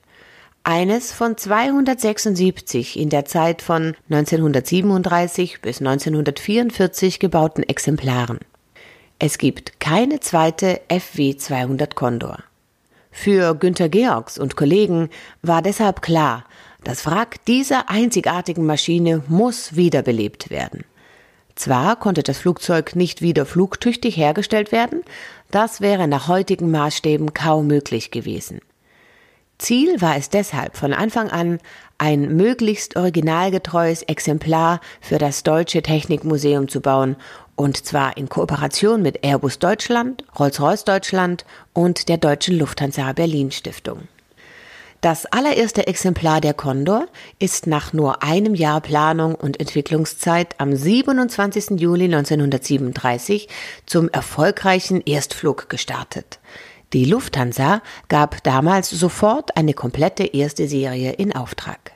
Eines 0.64 1.12
von 1.12 1.36
276 1.36 2.98
in 2.98 3.08
der 3.08 3.24
Zeit 3.24 3.62
von 3.62 3.94
1937 4.10 5.62
bis 5.62 5.80
1944 5.80 7.20
gebauten 7.20 7.62
Exemplaren. 7.62 8.40
Es 9.18 9.38
gibt 9.38 9.80
keine 9.80 10.20
zweite 10.20 10.80
FW 10.88 11.36
200 11.36 11.94
Condor. 11.94 12.38
Für 13.10 13.54
Günter 13.54 13.88
Georgs 13.88 14.38
und 14.38 14.56
Kollegen 14.56 15.10
war 15.42 15.62
deshalb 15.62 16.02
klar, 16.02 16.44
das 16.84 17.04
Wrack 17.06 17.44
dieser 17.44 17.90
einzigartigen 17.90 18.64
Maschine 18.64 19.22
muss 19.28 19.76
wiederbelebt 19.76 20.50
werden. 20.50 20.84
Zwar 21.54 21.96
konnte 21.96 22.22
das 22.22 22.38
Flugzeug 22.38 22.96
nicht 22.96 23.20
wieder 23.20 23.44
flugtüchtig 23.44 24.16
hergestellt 24.16 24.72
werden, 24.72 25.02
das 25.50 25.80
wäre 25.80 26.08
nach 26.08 26.28
heutigen 26.28 26.70
Maßstäben 26.70 27.34
kaum 27.34 27.66
möglich 27.66 28.10
gewesen. 28.10 28.60
Ziel 29.58 30.00
war 30.00 30.16
es 30.16 30.30
deshalb 30.30 30.76
von 30.76 30.94
Anfang 30.94 31.28
an, 31.28 31.58
ein 31.98 32.34
möglichst 32.34 32.96
originalgetreues 32.96 34.02
Exemplar 34.04 34.80
für 35.02 35.18
das 35.18 35.42
Deutsche 35.42 35.82
Technikmuseum 35.82 36.68
zu 36.68 36.80
bauen 36.80 37.16
und 37.60 37.84
zwar 37.84 38.16
in 38.16 38.30
Kooperation 38.30 39.02
mit 39.02 39.22
Airbus 39.22 39.58
Deutschland, 39.58 40.24
Rolls-Royce 40.38 40.84
Deutschland 40.84 41.44
und 41.74 42.08
der 42.08 42.16
Deutschen 42.16 42.58
Lufthansa 42.58 43.12
Berlin 43.12 43.50
Stiftung. 43.50 44.08
Das 45.02 45.26
allererste 45.26 45.86
Exemplar 45.86 46.40
der 46.40 46.54
Condor 46.54 47.06
ist 47.38 47.66
nach 47.66 47.92
nur 47.92 48.22
einem 48.22 48.54
Jahr 48.54 48.80
Planung 48.80 49.34
und 49.34 49.60
Entwicklungszeit 49.60 50.54
am 50.56 50.74
27. 50.74 51.78
Juli 51.78 52.04
1937 52.04 53.46
zum 53.84 54.08
erfolgreichen 54.08 55.02
Erstflug 55.02 55.68
gestartet. 55.68 56.38
Die 56.94 57.04
Lufthansa 57.04 57.82
gab 58.08 58.42
damals 58.42 58.88
sofort 58.88 59.54
eine 59.58 59.74
komplette 59.74 60.24
erste 60.24 60.66
Serie 60.66 61.12
in 61.12 61.36
Auftrag. 61.36 61.92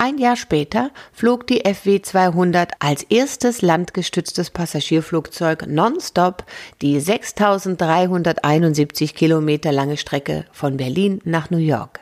Ein 0.00 0.18
Jahr 0.18 0.36
später 0.36 0.92
flog 1.12 1.48
die 1.48 1.64
FW 1.64 2.00
200 2.00 2.70
als 2.78 3.02
erstes 3.02 3.62
landgestütztes 3.62 4.50
Passagierflugzeug 4.50 5.66
nonstop 5.66 6.44
die 6.82 7.00
6371 7.00 9.16
Kilometer 9.16 9.72
lange 9.72 9.96
Strecke 9.96 10.44
von 10.52 10.76
Berlin 10.76 11.20
nach 11.24 11.50
New 11.50 11.58
York. 11.58 11.98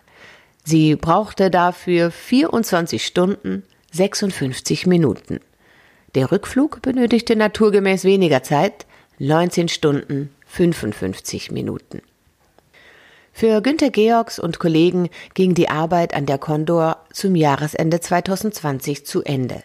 Sie 0.62 0.94
brauchte 0.94 1.50
dafür 1.50 2.10
24 2.10 3.02
Stunden 3.02 3.62
56 3.92 4.86
Minuten. 4.86 5.40
Der 6.14 6.30
Rückflug 6.30 6.82
benötigte 6.82 7.34
naturgemäß 7.34 8.04
weniger 8.04 8.42
Zeit, 8.42 8.84
19 9.20 9.68
Stunden 9.68 10.28
55 10.44 11.50
Minuten. 11.50 12.02
Für 13.38 13.60
Günter 13.60 13.90
Georgs 13.90 14.38
und 14.38 14.58
Kollegen 14.58 15.10
ging 15.34 15.52
die 15.52 15.68
Arbeit 15.68 16.14
an 16.14 16.24
der 16.24 16.38
Condor 16.38 16.96
zum 17.12 17.34
Jahresende 17.34 18.00
2020 18.00 19.04
zu 19.04 19.22
Ende. 19.24 19.62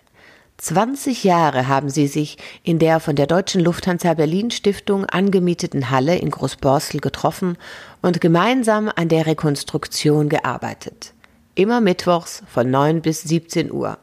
20 0.57 1.23
Jahre 1.23 1.69
haben 1.69 1.89
sie 1.89 2.07
sich 2.07 2.37
in 2.63 2.79
der 2.79 2.99
von 2.99 3.15
der 3.15 3.27
Deutschen 3.27 3.61
Lufthansa 3.61 4.13
Berlin 4.15 4.51
Stiftung 4.51 5.05
angemieteten 5.05 5.89
Halle 5.89 6.17
in 6.17 6.31
Großborstel 6.31 6.99
getroffen 6.99 7.57
und 8.01 8.19
gemeinsam 8.19 8.91
an 8.93 9.07
der 9.07 9.25
Rekonstruktion 9.25 10.27
gearbeitet. 10.27 11.13
Immer 11.55 11.79
mittwochs 11.79 12.43
von 12.47 12.69
9 12.69 13.01
bis 13.01 13.21
17 13.21 13.71
Uhr. 13.71 13.97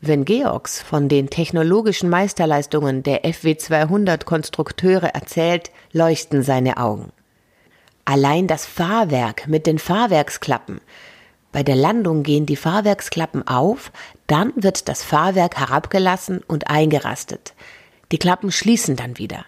Wenn 0.00 0.24
Georgs 0.24 0.80
von 0.80 1.08
den 1.08 1.30
technologischen 1.30 2.08
Meisterleistungen 2.08 3.02
der 3.02 3.22
FW 3.24 3.56
200 3.56 4.24
Konstrukteure 4.24 5.12
erzählt, 5.12 5.72
leuchten 5.90 6.44
seine 6.44 6.76
Augen. 6.76 7.10
Allein 8.04 8.46
das 8.46 8.66
Fahrwerk 8.66 9.48
mit 9.48 9.66
den 9.66 9.78
Fahrwerksklappen. 9.78 10.80
Bei 11.52 11.62
der 11.62 11.76
Landung 11.76 12.22
gehen 12.22 12.46
die 12.46 12.56
Fahrwerksklappen 12.56 13.46
auf, 13.46 13.92
dann 14.26 14.52
wird 14.56 14.88
das 14.88 15.02
Fahrwerk 15.02 15.56
herabgelassen 15.58 16.42
und 16.46 16.68
eingerastet. 16.68 17.54
Die 18.12 18.18
Klappen 18.18 18.52
schließen 18.52 18.96
dann 18.96 19.16
wieder. 19.16 19.46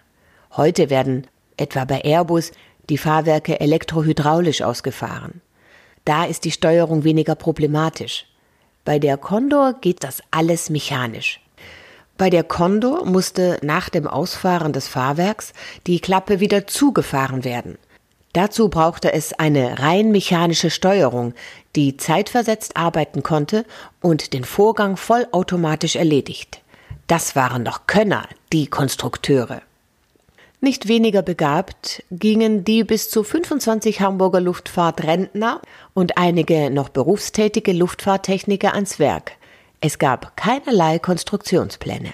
Heute 0.56 0.88
werden, 0.88 1.26
etwa 1.56 1.84
bei 1.84 2.00
Airbus, 2.00 2.52
die 2.88 2.96
Fahrwerke 2.96 3.60
elektrohydraulisch 3.60 4.62
ausgefahren. 4.62 5.42
Da 6.04 6.24
ist 6.24 6.44
die 6.44 6.52
Steuerung 6.52 7.04
weniger 7.04 7.34
problematisch. 7.34 8.26
Bei 8.84 8.98
der 8.98 9.18
Condor 9.18 9.74
geht 9.80 10.04
das 10.04 10.22
alles 10.30 10.70
mechanisch. 10.70 11.40
Bei 12.16 12.30
der 12.30 12.44
Condor 12.44 13.04
musste 13.04 13.58
nach 13.62 13.90
dem 13.90 14.06
Ausfahren 14.06 14.72
des 14.72 14.88
Fahrwerks 14.88 15.52
die 15.86 16.00
Klappe 16.00 16.40
wieder 16.40 16.66
zugefahren 16.66 17.44
werden. 17.44 17.76
Dazu 18.36 18.68
brauchte 18.68 19.14
es 19.14 19.32
eine 19.32 19.78
rein 19.78 20.12
mechanische 20.12 20.68
Steuerung, 20.68 21.32
die 21.74 21.96
zeitversetzt 21.96 22.76
arbeiten 22.76 23.22
konnte 23.22 23.64
und 24.02 24.34
den 24.34 24.44
Vorgang 24.44 24.98
vollautomatisch 24.98 25.96
erledigt. 25.96 26.60
Das 27.06 27.34
waren 27.34 27.62
noch 27.62 27.86
Könner, 27.86 28.28
die 28.52 28.66
Konstrukteure. 28.66 29.62
Nicht 30.60 30.86
weniger 30.86 31.22
begabt 31.22 32.04
gingen 32.10 32.62
die 32.62 32.84
bis 32.84 33.08
zu 33.08 33.24
25 33.24 34.02
Hamburger 34.02 34.42
Luftfahrtrentner 34.42 35.62
und 35.94 36.18
einige 36.18 36.68
noch 36.68 36.90
berufstätige 36.90 37.72
Luftfahrttechniker 37.72 38.74
ans 38.74 38.98
Werk. 38.98 39.32
Es 39.80 39.98
gab 39.98 40.36
keinerlei 40.36 40.98
Konstruktionspläne. 40.98 42.12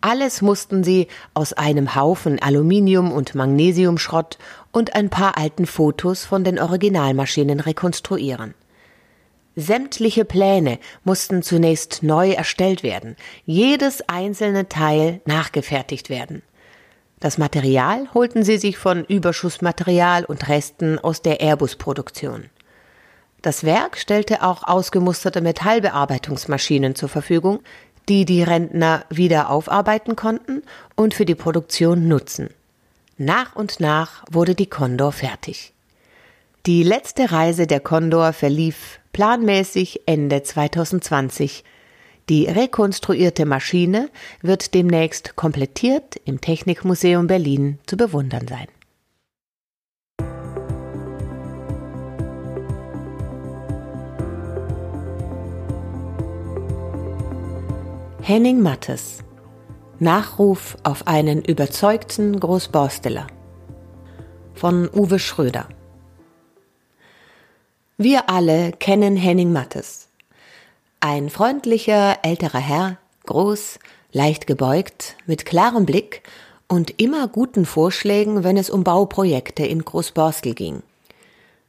Alles 0.00 0.42
mussten 0.42 0.84
sie 0.84 1.08
aus 1.34 1.52
einem 1.52 1.94
Haufen 1.94 2.40
Aluminium- 2.40 3.12
und 3.12 3.34
Magnesiumschrott 3.34 4.38
und 4.72 4.94
ein 4.94 5.10
paar 5.10 5.38
alten 5.38 5.66
Fotos 5.66 6.24
von 6.24 6.44
den 6.44 6.58
Originalmaschinen 6.58 7.60
rekonstruieren. 7.60 8.54
Sämtliche 9.56 10.26
Pläne 10.26 10.78
mussten 11.02 11.42
zunächst 11.42 12.02
neu 12.02 12.32
erstellt 12.32 12.82
werden, 12.82 13.16
jedes 13.46 14.06
einzelne 14.06 14.68
Teil 14.68 15.22
nachgefertigt 15.24 16.10
werden. 16.10 16.42
Das 17.20 17.38
Material 17.38 18.12
holten 18.12 18.44
sie 18.44 18.58
sich 18.58 18.76
von 18.76 19.04
Überschussmaterial 19.06 20.26
und 20.26 20.48
Resten 20.50 20.98
aus 20.98 21.22
der 21.22 21.40
Airbus-Produktion. 21.40 22.50
Das 23.40 23.64
Werk 23.64 23.96
stellte 23.96 24.42
auch 24.42 24.64
ausgemusterte 24.64 25.40
Metallbearbeitungsmaschinen 25.40 26.94
zur 26.94 27.08
Verfügung, 27.08 27.60
die 28.08 28.24
die 28.24 28.42
Rentner 28.42 29.04
wieder 29.10 29.50
aufarbeiten 29.50 30.16
konnten 30.16 30.62
und 30.94 31.14
für 31.14 31.24
die 31.24 31.34
Produktion 31.34 32.08
nutzen. 32.08 32.50
Nach 33.18 33.56
und 33.56 33.80
nach 33.80 34.24
wurde 34.30 34.54
die 34.54 34.66
Condor 34.68 35.12
fertig. 35.12 35.72
Die 36.66 36.82
letzte 36.82 37.30
Reise 37.32 37.66
der 37.66 37.80
Condor 37.80 38.32
verlief 38.32 39.00
planmäßig 39.12 40.02
Ende 40.06 40.42
2020. 40.42 41.64
Die 42.28 42.46
rekonstruierte 42.46 43.46
Maschine 43.46 44.10
wird 44.42 44.74
demnächst 44.74 45.36
komplettiert 45.36 46.16
im 46.24 46.40
Technikmuseum 46.40 47.28
Berlin 47.28 47.78
zu 47.86 47.96
bewundern 47.96 48.48
sein. 48.48 48.66
Henning 58.28 58.60
Mattes 58.60 59.18
Nachruf 60.00 60.76
auf 60.82 61.06
einen 61.06 61.44
überzeugten 61.44 62.40
Großborsteler 62.40 63.28
von 64.52 64.90
Uwe 64.92 65.20
Schröder 65.20 65.68
Wir 67.96 68.28
alle 68.28 68.72
kennen 68.72 69.16
Henning 69.16 69.52
Mattes. 69.52 70.08
Ein 70.98 71.30
freundlicher 71.30 72.18
älterer 72.24 72.58
Herr, 72.58 72.98
groß, 73.26 73.78
leicht 74.10 74.48
gebeugt, 74.48 75.14
mit 75.26 75.46
klarem 75.46 75.86
Blick 75.86 76.22
und 76.66 77.00
immer 77.00 77.28
guten 77.28 77.64
Vorschlägen, 77.64 78.42
wenn 78.42 78.56
es 78.56 78.70
um 78.70 78.82
Bauprojekte 78.82 79.64
in 79.64 79.84
Großborstel 79.84 80.54
ging. 80.54 80.82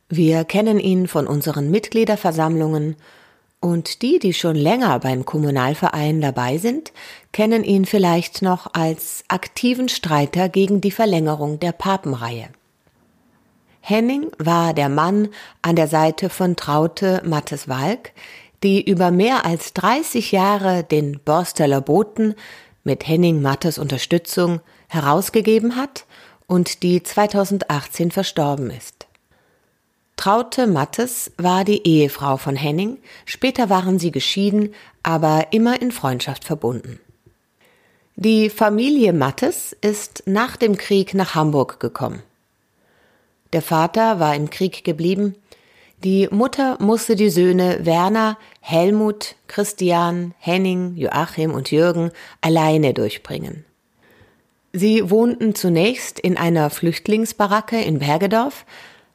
Wir 0.09 0.43
kennen 0.43 0.79
ihn 0.79 1.07
von 1.07 1.27
unseren 1.27 1.69
Mitgliederversammlungen 1.69 2.95
und 3.59 4.01
die, 4.01 4.19
die 4.19 4.33
schon 4.33 4.55
länger 4.55 4.99
beim 4.99 5.25
Kommunalverein 5.25 6.21
dabei 6.21 6.57
sind, 6.57 6.93
kennen 7.31 7.63
ihn 7.63 7.85
vielleicht 7.85 8.41
noch 8.41 8.73
als 8.73 9.23
aktiven 9.27 9.89
Streiter 9.89 10.49
gegen 10.49 10.81
die 10.81 10.91
Verlängerung 10.91 11.59
der 11.59 11.71
Papenreihe. 11.71 12.49
Henning 13.81 14.31
war 14.37 14.73
der 14.73 14.89
Mann 14.89 15.29
an 15.61 15.75
der 15.75 15.87
Seite 15.87 16.29
von 16.29 16.55
Traute 16.55 17.21
Mattes 17.25 17.67
Walk, 17.67 18.11
die 18.63 18.81
über 18.81 19.11
mehr 19.11 19.45
als 19.45 19.73
30 19.73 20.31
Jahre 20.31 20.83
den 20.83 21.19
Borsteller 21.23 21.81
Boten 21.81 22.35
mit 22.83 23.07
Henning 23.07 23.41
Mattes 23.41 23.77
Unterstützung 23.77 24.61
herausgegeben 24.87 25.75
hat 25.75 26.05
und 26.47 26.81
die 26.83 27.03
2018 27.03 28.11
verstorben 28.11 28.71
ist. 28.71 28.96
Traute 30.17 30.65
Mattes 30.65 31.31
war 31.37 31.63
die 31.63 31.87
Ehefrau 31.87 32.37
von 32.37 32.55
Henning, 32.55 32.97
später 33.25 33.69
waren 33.69 33.99
sie 33.99 34.11
geschieden, 34.11 34.73
aber 35.03 35.47
immer 35.51 35.81
in 35.81 35.91
Freundschaft 35.91 36.43
verbunden. 36.43 36.99
Die 38.15 38.49
Familie 38.49 39.13
Mattes 39.13 39.77
ist 39.79 40.23
nach 40.25 40.57
dem 40.57 40.75
Krieg 40.75 41.13
nach 41.13 41.35
Hamburg 41.35 41.79
gekommen. 41.79 42.23
Der 43.53 43.61
Vater 43.61 44.19
war 44.19 44.35
im 44.35 44.49
Krieg 44.49 44.83
geblieben, 44.83 45.35
die 46.03 46.27
Mutter 46.31 46.77
musste 46.79 47.15
die 47.15 47.29
Söhne 47.29 47.85
Werner, 47.85 48.37
Helmut, 48.59 49.35
Christian, 49.47 50.33
Henning, 50.39 50.95
Joachim 50.95 51.51
und 51.51 51.71
Jürgen 51.71 52.11
alleine 52.41 52.93
durchbringen. 52.93 53.65
Sie 54.73 55.09
wohnten 55.09 55.55
zunächst 55.55 56.19
in 56.19 56.37
einer 56.37 56.69
Flüchtlingsbaracke 56.69 57.81
in 57.81 57.99
Bergedorf, 57.99 58.65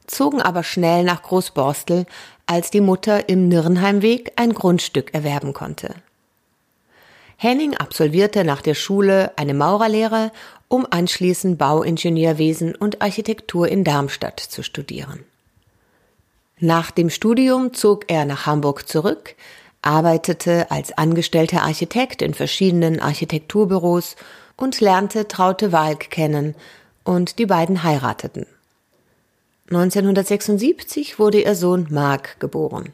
zogen 0.06 0.42
aber 0.42 0.62
schnell 0.62 1.04
nach 1.04 1.22
Großborstel, 1.22 2.06
als 2.46 2.70
die 2.70 2.80
Mutter 2.80 3.28
im 3.28 3.48
Nirnheimweg 3.48 4.32
ein 4.36 4.52
Grundstück 4.52 5.14
erwerben 5.14 5.52
konnte. 5.52 5.94
Henning 7.36 7.76
absolvierte 7.76 8.44
nach 8.44 8.62
der 8.62 8.74
Schule 8.74 9.32
eine 9.36 9.54
Maurerlehre, 9.54 10.30
um 10.68 10.86
anschließend 10.88 11.58
Bauingenieurwesen 11.58 12.74
und 12.74 13.02
Architektur 13.02 13.68
in 13.68 13.84
Darmstadt 13.84 14.40
zu 14.40 14.62
studieren. 14.62 15.24
Nach 16.58 16.92
dem 16.92 17.10
Studium 17.10 17.74
zog 17.74 18.04
er 18.08 18.24
nach 18.24 18.46
Hamburg 18.46 18.88
zurück, 18.88 19.34
arbeitete 19.82 20.70
als 20.70 20.96
angestellter 20.96 21.62
Architekt 21.62 22.22
in 22.22 22.34
verschiedenen 22.34 23.00
Architekturbüros 23.00 24.14
und 24.56 24.80
lernte 24.80 25.26
Traute 25.26 25.72
Walk 25.72 26.10
kennen, 26.10 26.54
und 27.04 27.40
die 27.40 27.46
beiden 27.46 27.82
heirateten. 27.82 28.46
1976 29.70 31.18
wurde 31.18 31.40
ihr 31.40 31.54
Sohn 31.54 31.86
Mark 31.90 32.38
geboren. 32.40 32.92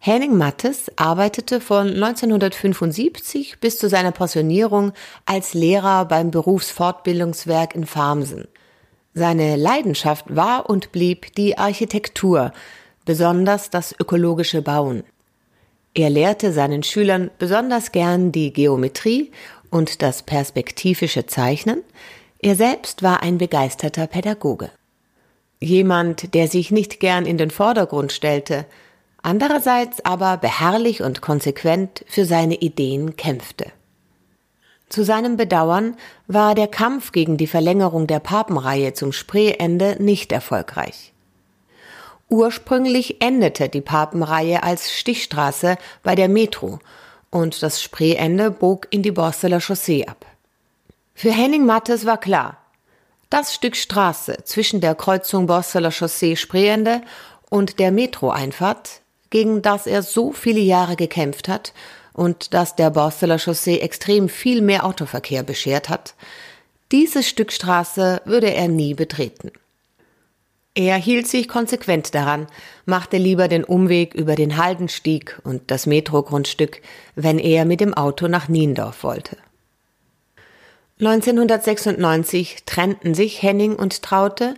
Henning 0.00 0.36
Mattes 0.36 0.90
arbeitete 0.96 1.60
von 1.60 1.88
1975 1.88 3.60
bis 3.60 3.78
zu 3.78 3.88
seiner 3.88 4.10
Pensionierung 4.10 4.92
als 5.26 5.54
Lehrer 5.54 6.06
beim 6.06 6.32
Berufsfortbildungswerk 6.32 7.76
in 7.76 7.86
Farmsen. 7.86 8.48
Seine 9.14 9.54
Leidenschaft 9.54 10.34
war 10.34 10.68
und 10.68 10.90
blieb 10.90 11.34
die 11.36 11.56
Architektur, 11.56 12.52
besonders 13.04 13.70
das 13.70 13.94
ökologische 13.98 14.60
Bauen. 14.60 15.04
Er 15.94 16.10
lehrte 16.10 16.52
seinen 16.52 16.82
Schülern 16.82 17.30
besonders 17.38 17.92
gern 17.92 18.32
die 18.32 18.52
Geometrie 18.52 19.30
und 19.70 20.02
das 20.02 20.22
perspektivische 20.22 21.26
Zeichnen. 21.26 21.82
Er 22.42 22.56
selbst 22.56 23.02
war 23.02 23.22
ein 23.22 23.38
begeisterter 23.38 24.06
Pädagoge 24.06 24.70
jemand, 25.62 26.34
der 26.34 26.48
sich 26.48 26.70
nicht 26.70 27.00
gern 27.00 27.24
in 27.24 27.38
den 27.38 27.50
Vordergrund 27.50 28.12
stellte, 28.12 28.66
andererseits 29.22 30.04
aber 30.04 30.36
beharrlich 30.36 31.02
und 31.02 31.22
konsequent 31.22 32.04
für 32.08 32.24
seine 32.24 32.56
Ideen 32.56 33.16
kämpfte. 33.16 33.66
Zu 34.88 35.04
seinem 35.04 35.36
Bedauern 35.36 35.96
war 36.26 36.54
der 36.54 36.68
Kampf 36.68 37.12
gegen 37.12 37.38
die 37.38 37.46
Verlängerung 37.46 38.06
der 38.06 38.20
Papenreihe 38.20 38.92
zum 38.92 39.12
Spreeende 39.12 39.96
nicht 40.00 40.32
erfolgreich. 40.32 41.12
Ursprünglich 42.28 43.22
endete 43.22 43.68
die 43.68 43.80
Papenreihe 43.80 44.62
als 44.62 44.92
Stichstraße 44.92 45.76
bei 46.02 46.14
der 46.14 46.28
Metro 46.28 46.78
und 47.30 47.62
das 47.62 47.82
Spreeende 47.82 48.50
bog 48.50 48.88
in 48.90 49.02
die 49.02 49.12
Borsteler 49.12 49.60
Chaussee 49.60 50.06
ab. 50.06 50.26
Für 51.14 51.30
Henning 51.30 51.66
Mattes 51.66 52.06
war 52.06 52.18
klar, 52.18 52.58
das 53.30 53.54
Stück 53.54 53.76
Straße 53.76 54.38
zwischen 54.44 54.80
der 54.80 54.94
Kreuzung 54.94 55.46
Borsteler 55.46 55.90
Chaussee 55.90 56.36
Spreende 56.36 57.02
und 57.48 57.78
der 57.78 57.92
Metroeinfahrt, 57.92 59.00
gegen 59.30 59.62
das 59.62 59.86
er 59.86 60.02
so 60.02 60.32
viele 60.32 60.60
Jahre 60.60 60.96
gekämpft 60.96 61.48
hat 61.48 61.72
und 62.12 62.54
das 62.54 62.76
der 62.76 62.90
Borsteler 62.90 63.38
Chaussee 63.38 63.78
extrem 63.78 64.28
viel 64.28 64.60
mehr 64.60 64.84
Autoverkehr 64.84 65.42
beschert 65.42 65.88
hat, 65.88 66.14
dieses 66.90 67.26
Stück 67.26 67.52
Straße 67.52 68.20
würde 68.26 68.52
er 68.52 68.68
nie 68.68 68.92
betreten. 68.92 69.50
Er 70.74 70.96
hielt 70.96 71.26
sich 71.26 71.48
konsequent 71.48 72.14
daran, 72.14 72.46
machte 72.86 73.18
lieber 73.18 73.48
den 73.48 73.64
Umweg 73.64 74.14
über 74.14 74.36
den 74.36 74.56
Haldenstieg 74.56 75.38
und 75.44 75.70
das 75.70 75.86
Metrogrundstück, 75.86 76.80
wenn 77.14 77.38
er 77.38 77.64
mit 77.64 77.80
dem 77.80 77.94
Auto 77.94 78.26
nach 78.28 78.48
Niendorf 78.48 79.04
wollte. 79.04 79.36
1996 81.02 82.58
trennten 82.64 83.12
sich 83.14 83.42
Henning 83.42 83.74
und 83.74 84.04
Traute. 84.04 84.54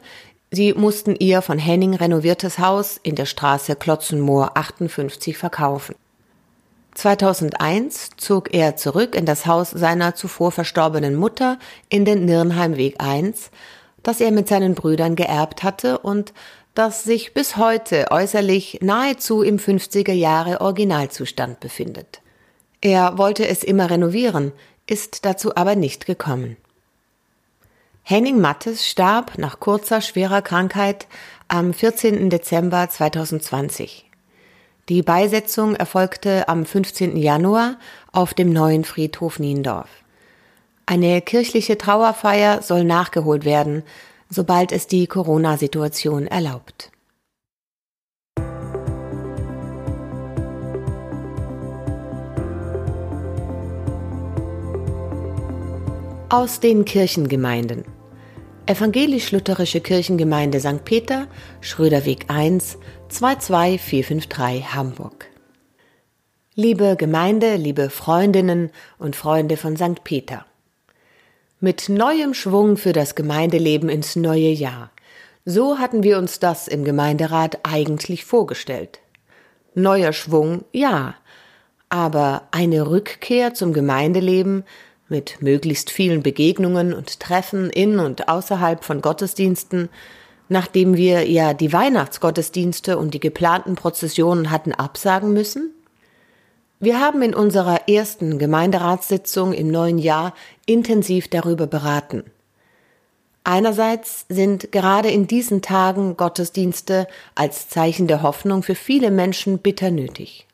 Sie 0.51 0.75
mussten 0.75 1.17
ihr 1.17 1.41
von 1.41 1.59
Henning 1.59 1.95
renoviertes 1.95 2.59
Haus 2.59 3.01
in 3.03 3.15
der 3.15 3.25
Straße 3.25 3.77
Klotzenmoor 3.77 4.51
58 4.55 5.39
verkaufen. 5.39 5.95
2001 6.93 8.11
zog 8.19 8.53
er 8.53 8.77
zurück 8.77 9.15
in 9.15 9.25
das 9.25 9.47
Haus 9.47 9.71
seiner 9.71 10.17
zuvor 10.17 10.53
verstorbenen 10.53 11.15
Mutter 11.15 11.59
in 11.89 12.05
den 12.05 12.27
Nirnheimweg 12.27 12.97
1, 12.99 13.51
das 14.03 14.21
er 14.21 14.31
mit 14.31 14.47
seinen 14.47 14.75
Brüdern 14.75 15.17
geerbt 15.17 15.63
hatte 15.63 15.99
und 16.01 16.35
das 16.75 17.05
sich 17.05 17.33
bis 17.33 17.57
heute 17.57 18.09
äußerlich 18.11 18.81
nahezu 18.83 19.41
im 19.41 19.57
50er 19.57 20.13
Jahre 20.13 20.61
Originalzustand 20.61 21.61
befindet. 21.61 22.21
Er 22.83 23.17
wollte 23.17 23.49
es 23.49 23.65
immer 23.65 23.89
renovieren, 23.89 24.53
ist 24.87 25.25
dazu 25.25 25.57
aber 25.57 25.77
nicht 25.77 26.07
gekommen. 26.07 26.57
Henning 28.03 28.41
Mattes 28.41 28.87
starb 28.87 29.39
nach 29.39 29.61
kurzer 29.61 30.01
schwerer 30.01 30.43
Krankheit 30.43 31.07
am 31.49 31.73
14. 31.73 32.29
Dezember 32.29 32.89
2020. 32.89 34.11
Die 34.91 35.01
Beisetzung 35.01 35.75
erfolgte 35.75 36.47
am 36.49 36.67
15. 36.67 37.17
Januar 37.17 37.79
auf 38.13 38.35
dem 38.35 38.53
neuen 38.53 38.85
Friedhof 38.85 39.39
Niendorf. 39.39 39.89
Eine 40.85 41.23
kirchliche 41.23 41.79
Trauerfeier 41.79 42.61
soll 42.61 42.85
nachgeholt 42.85 43.47
werden, 43.47 43.83
sobald 44.29 44.73
es 44.73 44.87
die 44.87 45.07
Corona-Situation 45.07 46.27
erlaubt. 46.27 46.91
Aus 56.35 56.59
den 56.59 56.85
Kirchengemeinden. 56.85 57.85
Evangelisch-Lutherische 58.67 59.81
Kirchengemeinde 59.81 60.59
St. 60.59 60.85
Peter, 60.85 61.29
Schröderweg 61.61 62.25
1, 62.27 62.77
22453 63.09 64.75
Hamburg. 64.75 65.27
Liebe 66.57 66.97
Gemeinde, 66.99 67.55
liebe 67.55 67.89
Freundinnen 67.89 68.73
und 68.99 69.15
Freunde 69.15 69.57
von 69.57 69.77
St. 69.77 70.03
Peter. 70.03 70.45
Mit 71.61 71.89
neuem 71.89 72.35
Schwung 72.35 72.79
für 72.79 72.93
das 72.93 73.15
Gemeindeleben 73.15 73.89
ins 73.89 74.17
neue 74.17 74.51
Jahr. 74.51 74.91
So 75.45 75.79
hatten 75.79 76.03
wir 76.03 76.19
uns 76.19 76.41
das 76.41 76.67
im 76.67 76.83
Gemeinderat 76.83 77.61
eigentlich 77.63 78.25
vorgestellt. 78.25 78.99
Neuer 79.77 80.13
Schwung, 80.13 80.65
ja. 80.73 81.15
Aber 81.91 82.49
eine 82.51 82.91
Rückkehr 82.91 83.55
zum 83.55 83.73
Gemeindeleben 83.73 84.65
mit 85.15 85.41
möglichst 85.41 85.93
vielen 85.93 86.25
Begegnungen 86.25 86.93
und 86.93 87.21
Treffen 87.21 87.71
in 87.71 88.01
und 88.01 88.29
außerhalb 88.29 88.83
von 88.83 89.01
Gottesdiensten, 89.01 89.89
nachdem 90.49 90.97
wir 90.97 91.31
ja 91.31 91.55
die 91.55 91.73
Weihnachtsgottesdienste 91.73 92.99
und 92.99 93.15
die 93.15 93.21
geplanten 93.21 93.77
Prozessionen 93.77 94.51
hatten 94.51 94.73
absagen 94.73 95.33
müssen? 95.33 95.73
Wir 96.81 96.99
haben 96.99 97.23
in 97.23 97.33
unserer 97.33 97.89
ersten 97.89 98.41
Gemeinderatssitzung 98.41 99.53
im 99.53 99.69
neuen 99.69 99.99
Jahr 99.99 100.35
intensiv 100.67 101.29
darüber 101.29 101.69
beraten. 101.69 102.25
Einerseits 103.45 104.27
sind 104.29 104.73
gerade 104.73 105.11
in 105.11 105.29
diesen 105.29 105.63
Tagen 105.63 106.17
Gottesdienste 106.17 107.07
als 107.37 107.69
Zeichen 107.69 108.09
der 108.09 108.23
Hoffnung 108.23 108.65
für 108.65 108.75
viele 108.75 109.13
Menschen 109.13 109.59
bitter 109.59 109.93
nötig. 109.93 110.49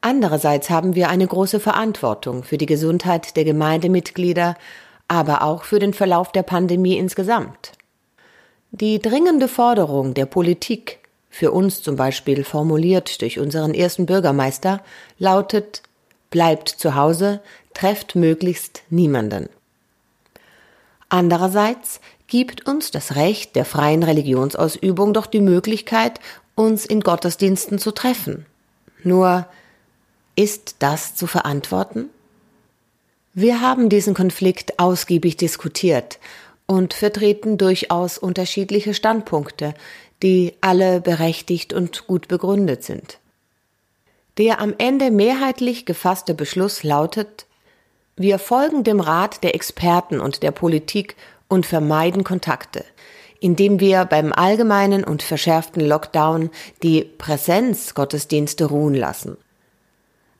Andererseits 0.00 0.70
haben 0.70 0.94
wir 0.94 1.10
eine 1.10 1.26
große 1.26 1.60
Verantwortung 1.60 2.42
für 2.42 2.56
die 2.56 2.66
Gesundheit 2.66 3.36
der 3.36 3.44
Gemeindemitglieder, 3.44 4.56
aber 5.08 5.42
auch 5.42 5.64
für 5.64 5.78
den 5.78 5.92
Verlauf 5.92 6.32
der 6.32 6.42
Pandemie 6.42 6.96
insgesamt. 6.96 7.72
Die 8.70 9.00
dringende 9.00 9.48
Forderung 9.48 10.14
der 10.14 10.26
Politik, 10.26 11.00
für 11.28 11.52
uns 11.52 11.82
zum 11.82 11.96
Beispiel 11.96 12.44
formuliert 12.44 13.20
durch 13.20 13.38
unseren 13.38 13.74
ersten 13.74 14.06
Bürgermeister, 14.06 14.80
lautet 15.18 15.82
Bleibt 16.30 16.68
zu 16.68 16.94
Hause, 16.94 17.40
trefft 17.74 18.14
möglichst 18.14 18.82
niemanden. 18.88 19.48
Andererseits 21.08 22.00
gibt 22.28 22.68
uns 22.68 22.92
das 22.92 23.16
Recht 23.16 23.56
der 23.56 23.64
freien 23.64 24.04
Religionsausübung 24.04 25.12
doch 25.12 25.26
die 25.26 25.40
Möglichkeit, 25.40 26.20
uns 26.54 26.86
in 26.86 27.00
Gottesdiensten 27.00 27.80
zu 27.80 27.90
treffen. 27.90 28.46
Nur 29.02 29.46
ist 30.40 30.76
das 30.78 31.14
zu 31.14 31.26
verantworten? 31.26 32.08
Wir 33.34 33.60
haben 33.60 33.90
diesen 33.90 34.14
Konflikt 34.14 34.78
ausgiebig 34.78 35.36
diskutiert 35.36 36.18
und 36.66 36.94
vertreten 36.94 37.58
durchaus 37.58 38.16
unterschiedliche 38.16 38.94
Standpunkte, 38.94 39.74
die 40.22 40.54
alle 40.62 41.02
berechtigt 41.02 41.74
und 41.74 42.06
gut 42.06 42.26
begründet 42.26 42.84
sind. 42.84 43.18
Der 44.38 44.60
am 44.62 44.74
Ende 44.78 45.10
mehrheitlich 45.10 45.84
gefasste 45.84 46.32
Beschluss 46.32 46.84
lautet, 46.84 47.44
wir 48.16 48.38
folgen 48.38 48.82
dem 48.82 49.00
Rat 49.00 49.44
der 49.44 49.54
Experten 49.54 50.20
und 50.20 50.42
der 50.42 50.52
Politik 50.52 51.16
und 51.48 51.66
vermeiden 51.66 52.24
Kontakte, 52.24 52.86
indem 53.40 53.78
wir 53.78 54.06
beim 54.06 54.32
allgemeinen 54.32 55.04
und 55.04 55.22
verschärften 55.22 55.86
Lockdown 55.86 56.48
die 56.82 57.04
Präsenzgottesdienste 57.04 58.64
ruhen 58.64 58.94
lassen. 58.94 59.36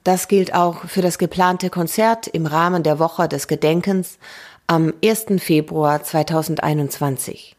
Das 0.05 0.29
gilt 0.29 0.55
auch 0.55 0.85
für 0.87 1.03
das 1.03 1.19
geplante 1.19 1.69
Konzert 1.69 2.27
im 2.27 2.47
Rahmen 2.47 2.83
der 2.83 2.99
Woche 2.99 3.29
des 3.29 3.49
Gedenkens 3.49 4.19
am 4.67 4.95
1. 5.05 5.27
Februar 5.39 6.03
2021. 6.03 7.57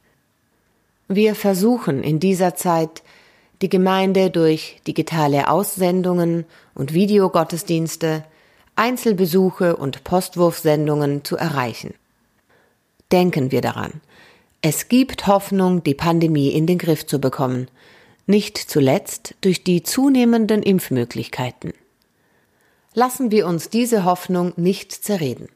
Wir 1.08 1.36
versuchen 1.36 2.04
in 2.04 2.20
dieser 2.20 2.56
Zeit, 2.56 3.04
die 3.62 3.70
Gemeinde 3.70 4.32
durch 4.32 4.82
digitale 4.88 5.50
Aussendungen 5.50 6.46
und 6.74 6.94
Videogottesdienste, 6.94 8.24
Einzelbesuche 8.76 9.76
und 9.76 10.04
Postwurfsendungen 10.04 11.24
zu 11.24 11.38
erreichen. 11.38 11.94
Denken 13.12 13.52
wir 13.52 13.62
daran. 13.62 14.02
Es 14.62 14.88
gibt 14.88 15.28
Hoffnung, 15.28 15.84
die 15.84 15.94
Pandemie 15.94 16.50
in 16.50 16.66
den 16.66 16.78
Griff 16.78 17.06
zu 17.06 17.20
bekommen, 17.20 17.68
nicht 18.26 18.58
zuletzt 18.58 19.36
durch 19.42 19.64
die 19.64 19.84
zunehmenden 19.84 20.64
Impfmöglichkeiten. 20.64 21.74
Lassen 22.94 23.32
wir 23.32 23.48
uns 23.48 23.70
diese 23.70 24.04
Hoffnung 24.04 24.52
nicht 24.58 24.92
zerreden. 24.92 25.48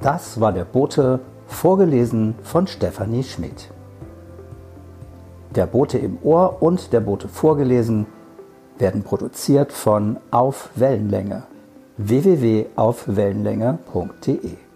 Das 0.00 0.40
war 0.40 0.54
der 0.54 0.64
Bote, 0.64 1.20
vorgelesen 1.46 2.34
von 2.42 2.66
Stefanie 2.66 3.24
Schmidt. 3.24 3.68
Der 5.54 5.66
Bote 5.66 5.98
im 5.98 6.16
Ohr 6.22 6.62
und 6.62 6.94
der 6.94 7.00
Bote 7.00 7.28
vorgelesen 7.28 8.06
werden 8.78 9.02
produziert 9.02 9.70
von 9.70 10.16
Auf 10.30 10.70
Wellenlänge 10.76 11.42
www.aufwellenlänge.de 11.98 14.69